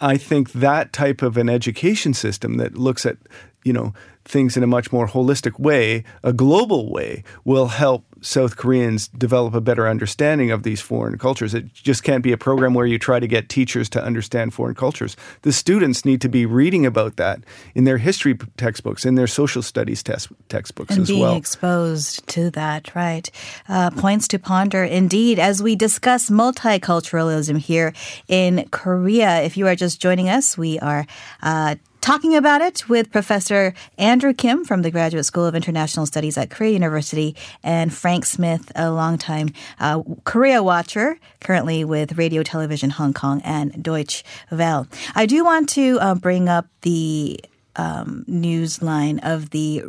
I 0.00 0.16
think 0.16 0.52
that 0.52 0.92
type 0.92 1.22
of 1.22 1.36
an 1.36 1.48
education 1.48 2.14
system 2.14 2.56
that 2.56 2.78
looks 2.78 3.04
at, 3.04 3.16
you 3.64 3.72
know, 3.72 3.92
things 4.24 4.56
in 4.56 4.62
a 4.62 4.66
much 4.66 4.92
more 4.92 5.06
holistic 5.06 5.58
way, 5.58 6.04
a 6.22 6.32
global 6.32 6.90
way, 6.90 7.24
will 7.44 7.68
help 7.68 8.04
South 8.20 8.56
Koreans 8.56 9.08
develop 9.08 9.54
a 9.54 9.60
better 9.60 9.88
understanding 9.88 10.50
of 10.50 10.62
these 10.62 10.80
foreign 10.80 11.18
cultures. 11.18 11.54
It 11.54 11.72
just 11.72 12.02
can't 12.02 12.22
be 12.22 12.32
a 12.32 12.36
program 12.36 12.74
where 12.74 12.86
you 12.86 12.98
try 12.98 13.20
to 13.20 13.26
get 13.26 13.48
teachers 13.48 13.88
to 13.90 14.02
understand 14.02 14.54
foreign 14.54 14.74
cultures. 14.74 15.16
The 15.42 15.52
students 15.52 16.04
need 16.04 16.20
to 16.22 16.28
be 16.28 16.46
reading 16.46 16.84
about 16.84 17.16
that 17.16 17.40
in 17.74 17.84
their 17.84 17.98
history 17.98 18.36
textbooks, 18.56 19.04
in 19.04 19.14
their 19.14 19.26
social 19.26 19.62
studies 19.62 20.02
test, 20.02 20.28
textbooks 20.48 20.94
and 20.94 21.02
as 21.02 21.08
being 21.08 21.20
well. 21.20 21.36
exposed 21.36 22.26
to 22.28 22.50
that, 22.50 22.94
right? 22.94 23.30
Uh, 23.68 23.90
points 23.90 24.28
to 24.28 24.38
ponder 24.38 24.84
indeed 24.84 25.38
as 25.38 25.62
we 25.62 25.76
discuss 25.76 26.30
multiculturalism 26.30 27.58
here 27.58 27.92
in 28.26 28.68
Korea. 28.70 29.42
If 29.42 29.56
you 29.56 29.66
are 29.66 29.76
just 29.76 30.00
joining 30.00 30.28
us, 30.28 30.58
we 30.58 30.78
are 30.80 31.06
uh, 31.42 31.76
talking 32.00 32.34
about 32.34 32.60
it 32.60 32.88
with 32.88 33.10
Professor 33.10 33.74
Andrew 33.98 34.32
Kim 34.32 34.64
from 34.64 34.82
the 34.82 34.90
Graduate 34.90 35.24
School 35.24 35.44
of 35.44 35.54
International 35.54 36.06
Studies 36.06 36.38
at 36.38 36.50
Korea 36.50 36.72
University 36.72 37.36
and 37.62 37.92
Frank 37.92 38.24
Smith, 38.26 38.70
a 38.76 38.90
longtime 38.90 39.50
uh, 39.80 40.02
Korea 40.24 40.62
watcher, 40.62 41.18
currently 41.40 41.84
with 41.84 42.18
Radio 42.18 42.42
Television 42.42 42.90
Hong 42.90 43.12
Kong 43.12 43.40
and 43.44 43.82
Deutsche 43.82 44.24
Welle. 44.50 44.86
I 45.14 45.26
do 45.26 45.44
want 45.44 45.68
to 45.70 45.98
uh, 46.00 46.14
bring 46.14 46.48
up 46.48 46.66
the 46.82 47.40
um, 47.76 48.24
news 48.26 48.82
line 48.82 49.20
of 49.20 49.50
the 49.50 49.84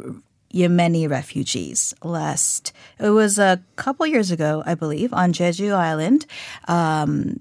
Yemeni 0.54 1.10
refugees 1.10 1.94
last. 2.04 2.74
It 3.00 3.10
was 3.10 3.38
a 3.38 3.62
couple 3.76 4.06
years 4.08 4.32
ago, 4.32 4.64
I 4.66 4.76
believe, 4.76 5.14
on 5.14 5.34
Jeju 5.34 5.74
Island. 5.74 6.26
Um, 6.68 7.40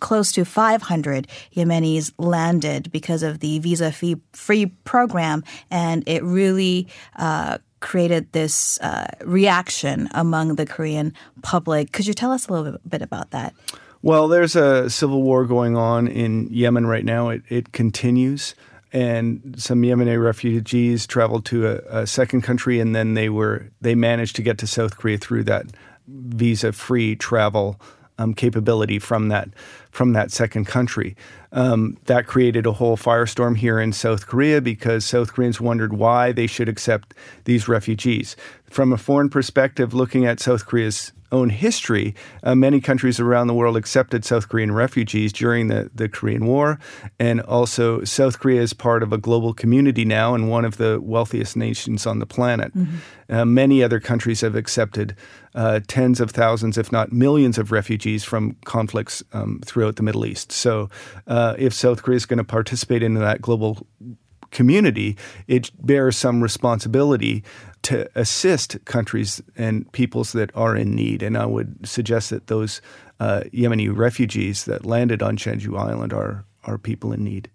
close 0.00 0.32
to 0.32 0.44
500 0.44 1.26
Yemenis 1.54 2.12
landed 2.18 2.90
because 2.92 3.22
of 3.22 3.40
the 3.40 3.58
visa 3.58 3.92
fee 3.92 4.16
free 4.32 4.66
program, 4.84 5.44
and 5.70 6.02
it 6.06 6.22
really 6.22 6.88
uh, 7.16 7.58
created 7.80 8.32
this 8.32 8.80
uh, 8.80 9.06
reaction 9.24 10.08
among 10.12 10.56
the 10.56 10.66
Korean 10.66 11.12
public. 11.42 11.92
Could 11.92 12.06
you 12.06 12.14
tell 12.14 12.32
us 12.32 12.48
a 12.48 12.52
little 12.52 12.78
bit 12.88 13.02
about 13.02 13.30
that? 13.32 13.54
Well, 14.00 14.28
there's 14.28 14.54
a 14.54 14.90
civil 14.90 15.22
war 15.22 15.46
going 15.46 15.76
on 15.76 16.08
in 16.08 16.48
Yemen 16.50 16.86
right 16.86 17.04
now. 17.04 17.30
It, 17.30 17.42
it 17.48 17.72
continues. 17.72 18.54
And 18.92 19.54
some 19.58 19.82
Yemeni 19.82 20.22
refugees 20.22 21.06
traveled 21.06 21.46
to 21.46 21.66
a, 21.66 22.02
a 22.02 22.06
second 22.06 22.42
country, 22.42 22.78
and 22.78 22.94
then 22.94 23.14
they 23.14 23.28
were 23.28 23.70
they 23.80 23.94
managed 23.94 24.36
to 24.36 24.42
get 24.42 24.58
to 24.58 24.66
South 24.66 24.96
Korea 24.98 25.18
through 25.18 25.44
that 25.44 25.66
visa-free 26.06 27.16
travel 27.16 27.80
um, 28.18 28.34
capability 28.34 28.98
from 28.98 29.28
that 29.28 29.48
from 29.90 30.12
that 30.12 30.30
second 30.30 30.66
country. 30.66 31.16
Um, 31.52 31.96
that 32.06 32.26
created 32.26 32.66
a 32.66 32.72
whole 32.72 32.96
firestorm 32.96 33.56
here 33.56 33.78
in 33.78 33.92
South 33.92 34.26
Korea 34.26 34.60
because 34.60 35.04
South 35.04 35.32
Koreans 35.32 35.60
wondered 35.60 35.92
why 35.92 36.32
they 36.32 36.48
should 36.48 36.68
accept 36.68 37.14
these 37.44 37.68
refugees. 37.68 38.34
From 38.64 38.92
a 38.92 38.96
foreign 38.96 39.28
perspective, 39.28 39.94
looking 39.94 40.26
at 40.26 40.40
South 40.40 40.66
Korea's 40.66 41.12
own 41.34 41.50
history, 41.50 42.14
uh, 42.44 42.54
many 42.54 42.80
countries 42.80 43.18
around 43.18 43.48
the 43.48 43.54
world 43.54 43.76
accepted 43.76 44.24
South 44.24 44.48
Korean 44.48 44.72
refugees 44.72 45.32
during 45.32 45.68
the, 45.68 45.90
the 45.92 46.08
Korean 46.08 46.46
War. 46.46 46.78
And 47.18 47.40
also, 47.42 48.04
South 48.04 48.38
Korea 48.38 48.62
is 48.62 48.72
part 48.72 49.02
of 49.02 49.12
a 49.12 49.18
global 49.18 49.52
community 49.52 50.04
now 50.04 50.34
and 50.34 50.48
one 50.48 50.64
of 50.64 50.76
the 50.76 51.00
wealthiest 51.02 51.56
nations 51.56 52.06
on 52.06 52.20
the 52.20 52.26
planet. 52.26 52.72
Mm-hmm. 52.74 52.96
Uh, 53.28 53.44
many 53.44 53.82
other 53.82 54.00
countries 54.00 54.42
have 54.42 54.54
accepted 54.54 55.16
uh, 55.54 55.80
tens 55.88 56.20
of 56.20 56.30
thousands, 56.30 56.78
if 56.78 56.92
not 56.92 57.12
millions, 57.12 57.58
of 57.58 57.72
refugees 57.72 58.22
from 58.22 58.56
conflicts 58.64 59.22
um, 59.32 59.60
throughout 59.64 59.96
the 59.96 60.02
Middle 60.02 60.24
East. 60.24 60.52
So, 60.52 60.88
uh, 61.26 61.54
if 61.58 61.72
South 61.72 62.02
Korea 62.02 62.16
is 62.16 62.26
going 62.26 62.38
to 62.38 62.44
participate 62.44 63.02
in 63.02 63.14
that 63.14 63.40
global 63.40 63.86
community, 64.54 65.16
it 65.46 65.70
bears 65.84 66.16
some 66.16 66.42
responsibility 66.42 67.44
to 67.82 68.08
assist 68.14 68.82
countries 68.86 69.42
and 69.56 69.90
peoples 69.92 70.32
that 70.32 70.50
are 70.54 70.74
in 70.74 70.94
need. 70.94 71.22
And 71.22 71.36
I 71.36 71.44
would 71.44 71.86
suggest 71.86 72.30
that 72.30 72.46
those 72.46 72.80
uh, 73.20 73.42
Yemeni 73.52 73.94
refugees 73.94 74.64
that 74.64 74.86
landed 74.86 75.22
on 75.22 75.36
Jeju 75.36 75.78
Island 75.78 76.14
are, 76.14 76.46
are 76.64 76.78
people 76.78 77.12
in 77.12 77.22
need. 77.22 77.50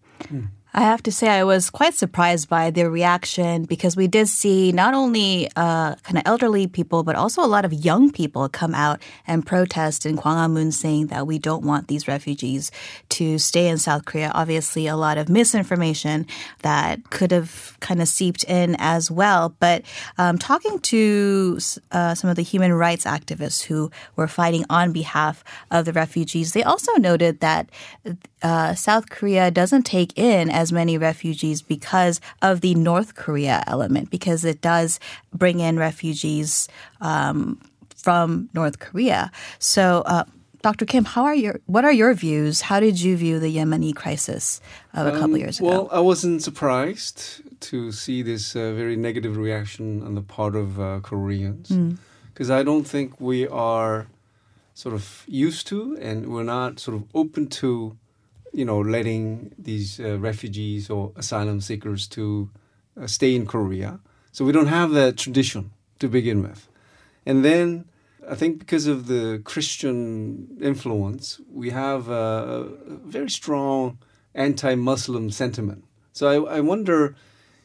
I 0.72 0.82
have 0.82 1.02
to 1.04 1.12
say, 1.12 1.30
I 1.30 1.44
was 1.44 1.72
quite 1.72 1.96
surprised 1.96 2.48
by 2.48 2.70
the 2.70 2.92
reaction 2.92 3.64
because 3.64 3.96
we 3.96 4.08
did 4.08 4.28
see 4.28 4.72
not 4.72 4.94
only 4.94 5.50
uh, 5.56 5.96
kind 5.96 6.18
of 6.18 6.24
elderly 6.28 6.68
people, 6.68 7.02
but 7.02 7.16
also 7.16 7.44
a 7.44 7.50
lot 7.50 7.66
of 7.66 7.74
young 7.74 8.12
people 8.12 8.48
come 8.50 8.76
out 8.76 9.02
and 9.26 9.44
protest 9.44 10.06
in 10.06 10.16
Gwanghwamun 10.16 10.72
saying 10.72 11.08
that 11.08 11.26
we 11.26 11.40
don't 11.40 11.64
want 11.64 11.88
these 11.88 12.08
refugees 12.08 12.70
to 13.10 13.40
stay 13.40 13.68
in 13.68 13.80
South 13.80 14.06
Korea. 14.06 14.32
Obviously, 14.36 14.86
a 14.86 14.96
lot 14.96 15.18
of 15.18 15.28
misinformation 15.28 16.28
that 16.60 17.10
could 17.10 17.32
have 17.32 17.76
kind 17.80 18.00
of 18.00 18.08
seeped 18.08 18.44
in 18.44 18.76
as 18.78 19.10
well. 19.10 19.56
But 19.60 19.82
um, 20.20 20.38
talking 20.38 20.78
to 20.80 21.60
uh, 21.92 22.14
some 22.14 22.30
of 22.30 22.36
the 22.36 22.44
human 22.44 22.74
rights 22.74 23.06
activists 23.06 23.64
who 23.64 23.90
were 24.16 24.28
fighting 24.28 24.66
on 24.70 24.92
behalf 24.92 25.44
of 25.72 25.86
the 25.86 25.94
refugees, 25.94 26.54
they 26.54 26.62
also 26.62 26.94
noted 26.94 27.40
that 27.40 27.72
uh, 28.42 28.76
South 28.76 29.10
Korea 29.10 29.52
doesn't 29.52 29.84
take 29.84 30.18
in 30.18 30.50
as 30.60 30.72
many 30.72 30.98
refugees 30.98 31.62
because 31.62 32.20
of 32.42 32.60
the 32.62 32.76
North 32.76 33.16
Korea 33.16 33.64
element, 33.66 34.10
because 34.10 34.44
it 34.44 34.60
does 34.62 35.00
bring 35.34 35.60
in 35.62 35.80
refugees 35.80 36.68
um, 37.00 37.60
from 37.96 38.50
North 38.54 38.80
Korea. 38.80 39.32
So, 39.60 40.04
uh, 40.06 40.26
Dr. 40.62 40.86
Kim, 40.86 41.06
how 41.06 41.24
are 41.24 41.36
your 41.36 41.56
what 41.68 41.86
are 41.86 41.96
your 42.02 42.14
views? 42.14 42.56
How 42.70 42.80
did 42.82 43.00
you 43.00 43.16
view 43.16 43.40
the 43.40 43.56
Yemeni 43.56 43.96
crisis 43.96 44.60
of 44.94 45.08
a 45.08 45.12
couple 45.12 45.36
um, 45.36 45.44
years 45.44 45.60
ago? 45.60 45.68
Well, 45.70 45.90
I 45.92 46.02
wasn't 46.02 46.44
surprised 46.44 47.42
to 47.72 47.94
see 47.94 48.22
this 48.22 48.56
uh, 48.56 48.74
very 48.74 48.98
negative 48.98 49.38
reaction 49.38 50.04
on 50.04 50.16
the 50.16 50.22
part 50.22 50.56
of 50.56 50.80
uh, 50.80 51.00
Koreans 51.02 51.70
because 52.34 52.50
mm. 52.50 52.60
I 52.60 52.64
don't 52.64 52.84
think 52.84 53.22
we 53.22 53.48
are 53.48 54.08
sort 54.74 54.96
of 54.96 55.24
used 55.28 55.68
to 55.68 55.98
and 56.02 56.28
we're 56.34 56.52
not 56.58 56.80
sort 56.80 56.96
of 56.98 57.04
open 57.14 57.48
to 57.62 57.98
you 58.54 58.66
know, 58.66 58.80
letting 58.80 59.54
these 59.58 60.00
uh, 60.00 60.18
refugees 60.20 60.90
or 60.90 61.12
asylum 61.16 61.62
seekers 61.62 62.08
to 62.08 62.50
uh, 63.00 63.08
stay 63.08 63.36
in 63.36 63.46
Korea. 63.46 64.00
So 64.32 64.46
we 64.46 64.52
don't 64.52 64.68
have 64.68 64.92
that 64.92 65.18
tradition 65.18 65.72
to 66.00 66.08
begin 66.08 66.42
with. 66.42 66.68
And 67.26 67.44
then 67.44 67.86
I 68.30 68.36
think 68.36 68.60
because 68.60 68.88
of 68.88 69.08
the 69.08 69.42
Christian 69.44 70.58
influence, 70.62 71.42
we 71.52 71.72
have 71.72 72.10
a, 72.10 72.68
very 73.06 73.30
strong 73.30 73.98
anti 74.36 74.76
Muslim 74.76 75.32
sentiment. 75.32 75.84
So 76.14 76.28
I, 76.28 76.58
I, 76.58 76.60
wonder 76.60 77.16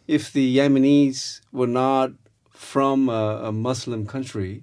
if 0.06 0.32
the 0.32 0.56
Yemenis 0.56 1.40
were 1.52 1.66
not 1.66 2.12
from 2.50 3.08
a, 3.08 3.42
a 3.44 3.52
Muslim 3.52 4.06
country, 4.06 4.62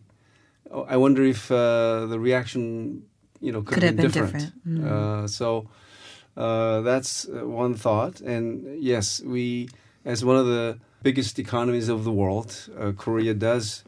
I 0.87 0.97
wonder 0.97 1.23
if 1.23 1.51
uh, 1.51 2.05
the 2.05 2.19
reaction 2.19 3.03
you 3.41 3.51
know 3.51 3.61
could, 3.61 3.75
could 3.75 3.83
have 3.83 3.95
been, 3.97 4.11
been 4.11 4.11
different. 4.11 4.53
different. 4.63 4.85
Mm. 4.85 5.23
Uh, 5.23 5.27
so 5.27 5.67
uh, 6.37 6.81
that's 6.81 7.27
uh, 7.27 7.45
one 7.45 7.75
thought. 7.75 8.21
And 8.21 8.81
yes, 8.81 9.21
we, 9.21 9.69
as 10.05 10.23
one 10.23 10.37
of 10.37 10.45
the 10.45 10.79
biggest 11.03 11.39
economies 11.39 11.89
of 11.89 12.03
the 12.03 12.11
world, 12.11 12.69
uh, 12.77 12.91
Korea 12.95 13.33
does 13.33 13.83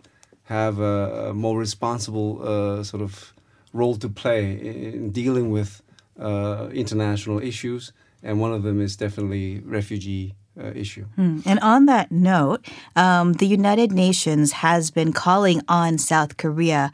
have 0.45 0.79
a, 0.79 1.29
a 1.29 1.33
more 1.33 1.57
responsible 1.57 2.41
uh, 2.41 2.83
sort 2.83 3.01
of 3.01 3.33
role 3.71 3.95
to 3.95 4.09
play 4.09 4.51
in 4.95 5.11
dealing 5.11 5.51
with 5.51 5.81
uh, 6.19 6.69
international 6.73 7.39
issues. 7.39 7.91
And 8.21 8.39
one 8.39 8.53
of 8.53 8.63
them 8.63 8.81
is 8.81 8.95
definitely 8.95 9.59
refugee 9.65 10.35
uh, 10.59 10.71
issue. 10.75 11.05
Hmm. 11.15 11.39
And 11.45 11.59
on 11.61 11.87
that 11.87 12.11
note, 12.11 12.67
um, 12.95 13.33
the 13.33 13.47
United 13.47 13.91
Nations 13.91 14.51
has 14.51 14.91
been 14.91 15.11
calling 15.11 15.61
on 15.67 15.97
South 15.97 16.37
Korea 16.37 16.91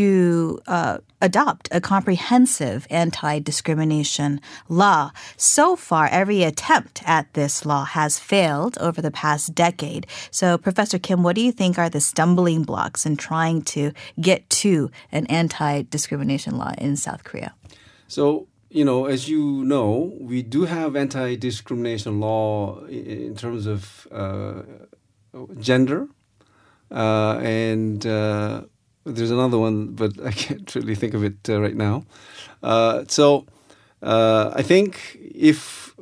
to 0.00 0.58
uh, 0.66 0.96
adopt 1.20 1.68
a 1.72 1.78
comprehensive 1.78 2.86
anti 2.88 3.38
discrimination 3.38 4.40
law. 4.66 5.12
So 5.36 5.76
far, 5.76 6.08
every 6.10 6.42
attempt 6.42 7.02
at 7.04 7.30
this 7.34 7.66
law 7.66 7.84
has 7.84 8.18
failed 8.18 8.78
over 8.78 9.02
the 9.02 9.10
past 9.10 9.54
decade. 9.54 10.06
So, 10.30 10.56
Professor 10.56 10.98
Kim, 10.98 11.22
what 11.22 11.36
do 11.36 11.42
you 11.42 11.52
think 11.52 11.78
are 11.78 11.90
the 11.90 12.00
stumbling 12.00 12.62
blocks 12.62 13.04
in 13.04 13.18
trying 13.18 13.60
to 13.74 13.92
get 14.18 14.48
to 14.62 14.90
an 15.12 15.26
anti 15.26 15.82
discrimination 15.82 16.56
law 16.56 16.72
in 16.78 16.96
South 16.96 17.22
Korea? 17.24 17.52
So, 18.08 18.48
you 18.70 18.86
know, 18.86 19.04
as 19.04 19.28
you 19.28 19.62
know, 19.64 20.14
we 20.18 20.40
do 20.40 20.64
have 20.64 20.96
anti-discrimination 20.96 22.20
law 22.20 22.84
in 22.86 23.34
terms 23.36 23.66
of 23.66 24.08
uh, 24.10 24.62
gender, 25.58 26.08
uh, 26.90 27.38
and 27.42 28.06
uh, 28.06 28.62
there's 29.04 29.30
another 29.30 29.58
one, 29.58 29.88
but 29.88 30.12
I 30.24 30.32
can't 30.32 30.74
really 30.74 30.94
think 30.94 31.14
of 31.14 31.24
it 31.24 31.48
uh, 31.48 31.60
right 31.60 31.76
now. 31.76 32.04
Uh, 32.62 33.04
so, 33.08 33.46
uh, 34.02 34.52
I 34.54 34.62
think 34.62 35.18
if 35.20 35.94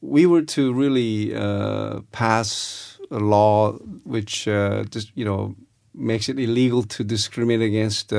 we 0.00 0.26
were 0.26 0.42
to 0.42 0.72
really 0.72 1.32
pass 2.12 2.98
a 3.10 3.18
law 3.18 3.72
which 4.04 4.44
just 4.90 5.12
you 5.14 5.24
know 5.24 5.54
makes 5.94 6.28
it 6.28 6.38
illegal 6.38 6.82
to 6.82 7.04
discriminate 7.04 7.60
against 7.60 8.12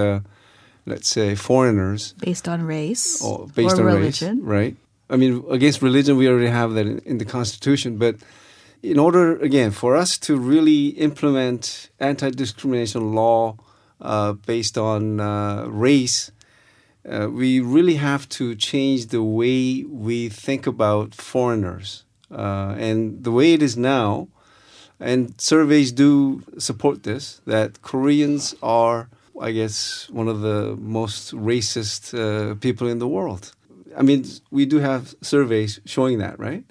let's 0.86 1.08
say, 1.08 1.36
foreigners. 1.36 2.14
Based 2.14 2.48
on 2.48 2.64
race 2.64 3.22
or 3.22 3.48
based 3.48 3.78
or 3.78 3.90
on 3.90 3.96
religion. 3.96 4.40
race, 4.40 4.46
right? 4.46 4.76
I 5.10 5.18
mean, 5.18 5.44
against 5.50 5.82
religion, 5.82 6.18
we 6.18 6.28
already 6.28 6.48
have 6.48 6.74
that 6.74 6.86
in, 6.86 7.00
in, 7.00 7.18
the 7.18 7.26
Constitution. 7.26 7.98
But 7.98 8.16
in 8.82 8.98
order, 9.00 9.38
again, 9.38 9.72
for 9.72 9.96
us 9.96 10.18
to 10.20 10.38
really 10.38 10.88
implement 10.90 11.90
anti 12.00 12.30
discrimination 12.32 13.14
law 13.14 13.52
uh, 13.52 13.73
based 14.46 14.78
on 14.78 15.20
uh, 15.20 15.66
race, 15.68 16.32
uh, 17.10 17.28
we 17.30 17.60
really 17.60 17.96
have 17.96 18.28
to 18.30 18.56
change 18.56 19.08
the 19.08 19.24
way 19.24 19.84
we 19.84 20.30
think 20.30 20.68
about 20.68 21.16
foreigners. 21.16 22.06
Uh, 22.32 22.76
and 22.78 23.24
the 23.24 23.32
way 23.32 23.54
it 23.54 23.62
is 23.62 23.78
now, 23.78 24.28
and 25.00 25.40
surveys 25.40 25.92
do 25.92 26.44
support 26.58 27.04
this, 27.04 27.42
that 27.46 27.82
Koreans 27.82 28.56
are 28.62 29.10
I 29.40 29.52
guess, 29.52 30.10
one 30.10 30.28
of 30.28 30.42
the 30.42 30.76
most 30.80 31.34
racist 31.34 32.14
uh, 32.14 32.56
people 32.56 32.88
in 32.88 33.00
the 33.00 33.08
world. 33.08 33.54
I 33.98 34.02
mean, 34.02 34.26
we 34.52 34.66
do 34.66 34.80
have 34.80 35.16
surveys 35.22 35.80
showing 35.86 36.20
that, 36.20 36.40
right? 36.40 36.64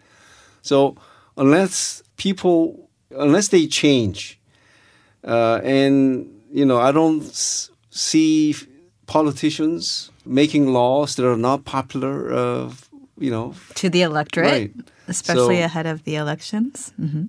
So 0.62 0.96
unless 1.36 2.02
people, 2.16 2.88
unless 3.10 3.48
they 3.48 3.66
change, 3.66 4.40
uh, 5.24 5.60
and 5.62 6.41
you 6.52 6.64
know, 6.64 6.78
I 6.78 6.92
don't 6.92 7.24
see 7.90 8.54
politicians 9.06 10.10
making 10.24 10.72
laws 10.72 11.16
that 11.16 11.26
are 11.26 11.36
not 11.36 11.64
popular. 11.64 12.32
Uh, 12.32 12.72
you 13.18 13.30
know, 13.30 13.54
to 13.74 13.88
the 13.88 14.02
electorate, 14.02 14.50
right. 14.50 14.72
especially 15.06 15.58
so, 15.58 15.64
ahead 15.64 15.86
of 15.86 16.02
the 16.04 16.16
elections. 16.16 16.92
Mm-hmm. 17.00 17.24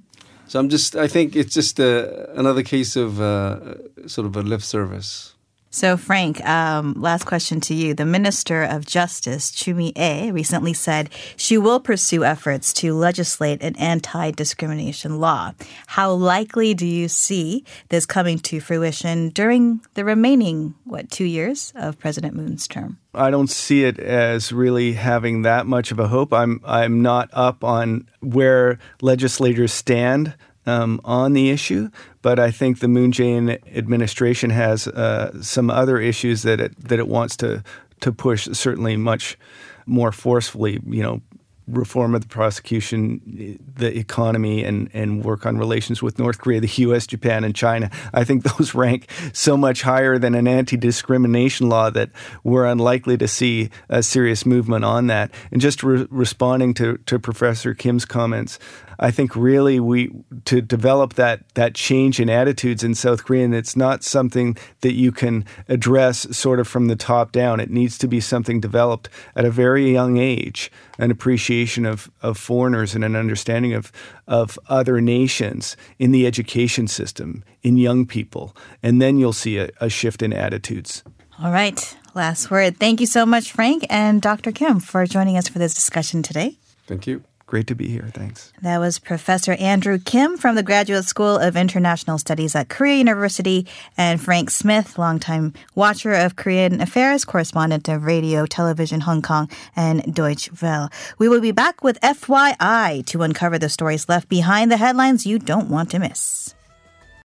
So 0.48 0.60
I'm 0.60 0.70
just, 0.70 0.96
I 0.96 1.08
think 1.08 1.36
it's 1.36 1.54
just 1.54 1.80
a, 1.80 2.30
uh, 2.30 2.34
another 2.40 2.64
case 2.64 2.96
of 2.96 3.20
uh, 3.20 3.76
sort 4.08 4.28
of 4.28 4.36
a 4.36 4.42
lip 4.42 4.62
service. 4.62 5.33
So, 5.74 5.98
Frank, 5.98 6.40
um, 6.48 6.94
last 7.00 7.26
question 7.26 7.60
to 7.62 7.74
you. 7.74 7.96
The 7.96 8.06
Minister 8.06 8.62
of 8.62 8.86
Justice, 8.86 9.50
Chumi 9.50 9.92
Mi-ae, 9.96 10.30
recently 10.32 10.72
said 10.72 11.10
she 11.36 11.58
will 11.58 11.80
pursue 11.80 12.24
efforts 12.24 12.74
to 12.74 12.94
legislate 12.94 13.64
an 13.64 13.76
anti 13.78 14.30
discrimination 14.30 15.20
law. 15.20 15.54
How 15.88 16.12
likely 16.14 16.76
do 16.76 16.86
you 16.86 17.08
see 17.08 17.66
this 17.90 18.06
coming 18.06 18.38
to 18.40 18.60
fruition 18.60 19.30
during 19.30 19.82
the 19.96 20.06
remaining, 20.06 20.76
what, 20.84 21.10
two 21.10 21.26
years 21.26 21.74
of 21.76 21.98
President 21.98 22.36
Moon's 22.36 22.68
term? 22.68 23.00
I 23.16 23.32
don't 23.32 23.50
see 23.50 23.84
it 23.84 23.98
as 23.98 24.54
really 24.54 24.94
having 24.94 25.42
that 25.42 25.66
much 25.66 25.92
of 25.92 25.98
a 25.98 26.08
hope. 26.08 26.34
I'm 26.34 26.62
I'm 26.64 27.02
not 27.02 27.30
up 27.34 27.64
on 27.64 28.08
where 28.22 28.78
legislators 29.02 29.74
stand 29.74 30.36
um, 30.65 31.02
on 31.04 31.34
the 31.34 31.49
issue, 31.49 31.89
but 32.21 32.39
I 32.39 32.52
think 32.52 32.80
the 32.80 32.88
Moon 32.88 33.12
Jae-in 33.12 33.49
administration 33.76 34.49
has 34.49 34.88
uh, 34.88 35.41
some 35.41 35.69
other 35.69 35.99
issues 35.99 36.43
that 36.43 36.60
it 36.60 36.80
that 36.88 36.99
it 36.99 37.08
wants 37.08 37.38
to 37.38 37.63
to 38.02 38.12
push 38.12 38.47
certainly 38.52 38.97
much 38.97 39.38
more 39.86 40.12
forcefully. 40.12 40.80
You 40.86 41.04
know, 41.04 41.21
reform 41.67 42.13
of 42.13 42.21
the 42.21 42.28
prosecution, 42.28 43.60
the 43.76 43.97
economy, 43.97 44.63
and, 44.63 44.89
and 44.93 45.23
work 45.23 45.45
on 45.45 45.58
relations 45.58 46.02
with 46.02 46.19
North 46.19 46.39
Korea, 46.39 46.60
the 46.60 46.67
U.S., 46.67 47.08
Japan, 47.08 47.43
and 47.43 47.56
China. 47.56 47.89
I 48.13 48.23
think 48.23 48.43
those 48.58 48.73
rank 48.73 49.10
so 49.32 49.56
much 49.56 49.82
higher 49.82 50.17
than 50.17 50.36
an 50.36 50.47
anti 50.47 50.78
discrimination 50.78 51.69
law 51.69 51.89
that 51.91 52.10
we're 52.43 52.65
unlikely 52.65 53.17
to 53.17 53.28
see 53.28 53.69
a 53.89 54.04
serious 54.04 54.45
movement 54.45 54.86
on 54.86 55.08
that. 55.08 55.32
And 55.52 55.62
just 55.62 55.84
re- 55.84 56.08
responding 56.10 56.73
to, 56.76 56.97
to 56.97 57.19
Professor 57.19 57.73
Kim's 57.73 58.06
comments, 58.06 58.60
I 59.04 59.12
think 59.12 59.36
really 59.36 59.82
we 59.82 60.12
to 60.46 60.62
develop 60.62 61.16
that 61.16 61.44
that 61.56 61.76
change 61.76 62.22
in 62.22 62.30
attitudes 62.30 62.86
in 62.86 62.96
South 62.96 63.26
Korea, 63.26 63.44
and 63.44 63.54
it's 63.54 63.76
not 63.76 64.02
something 64.02 64.56
that 64.80 64.94
you 64.94 65.12
can 65.12 65.44
address 65.68 66.26
sort 66.36 66.62
of 66.62 66.70
from 66.70 66.88
the 66.88 66.96
top 66.96 67.34
down. 67.34 67.60
It 67.60 67.70
needs 67.70 67.98
to 67.98 68.08
be 68.08 68.22
something 68.22 68.62
developed 68.62 69.10
at 69.36 69.44
a 69.44 69.52
very 69.52 69.92
young 69.92 70.16
age, 70.16 70.72
an 70.98 71.12
appreciation 71.12 71.86
of, 71.86 72.10
of 72.22 72.38
foreigners 72.38 72.96
and 72.96 73.04
an 73.04 73.18
understanding 73.18 73.74
of 73.74 73.92
of 74.26 74.58
other 74.70 75.02
nations 75.02 75.76
in 76.00 76.13
the 76.13 76.26
education 76.26 76.88
system, 76.88 77.44
in 77.62 77.76
young 77.76 78.06
people, 78.06 78.56
and 78.82 79.02
then 79.02 79.18
you'll 79.18 79.34
see 79.34 79.58
a, 79.58 79.70
a 79.82 79.89
shift 79.89 80.22
in 80.22 80.32
attitudes. 80.32 81.04
All 81.42 81.52
right. 81.52 81.98
Last 82.16 82.50
word. 82.50 82.78
Thank 82.78 83.02
you 83.02 83.08
so 83.08 83.26
much, 83.26 83.52
Frank 83.52 83.86
and 83.89 84.22
Dr. 84.22 84.54
Kim, 84.54 84.80
for 84.80 85.06
joining 85.06 85.36
us 85.36 85.50
for 85.50 85.60
this 85.60 85.74
discussion 85.74 86.24
today. 86.24 86.58
Thank 86.88 87.06
you. 87.06 87.24
Great 87.54 87.68
to 87.68 87.76
be 87.76 87.88
here. 87.88 88.10
Thanks. 88.16 88.52
That 88.63 88.80
was 88.80 88.98
Professor 88.98 89.52
Andrew 89.60 90.00
Kim 90.00 90.38
from 90.38 90.56
the 90.56 90.63
Graduate 90.63 91.06
School 91.06 91.38
of 91.38 91.56
International 91.56 92.18
Studies 92.18 92.56
at 92.56 92.68
Korea 92.68 92.96
University 92.96 93.68
and 93.96 94.20
Frank 94.20 94.50
Smith, 94.50 94.98
longtime 94.98 95.54
watcher 95.76 96.13
of 96.13 96.36
Korean 96.36 96.82
affairs, 96.82 97.24
correspondent 97.24 97.88
of 97.88 98.06
Radio, 98.06 98.48
Television 98.48 99.02
Hong 99.02 99.22
Kong, 99.22 99.52
and 99.76 100.16
Deutsche 100.16 100.50
Welle. 100.63 100.89
We 101.20 101.30
will 101.30 101.42
be 101.42 101.52
back 101.52 101.84
with 101.84 102.02
FYI 102.02 103.06
to 103.06 103.22
uncover 103.22 103.60
the 103.60 103.70
stories 103.70 104.10
left 104.10 104.30
behind 104.30 104.72
the 104.72 104.78
headlines 104.78 105.28
you 105.28 105.38
don't 105.38 105.70
want 105.70 105.92
to 105.92 106.00
miss. 106.00 106.56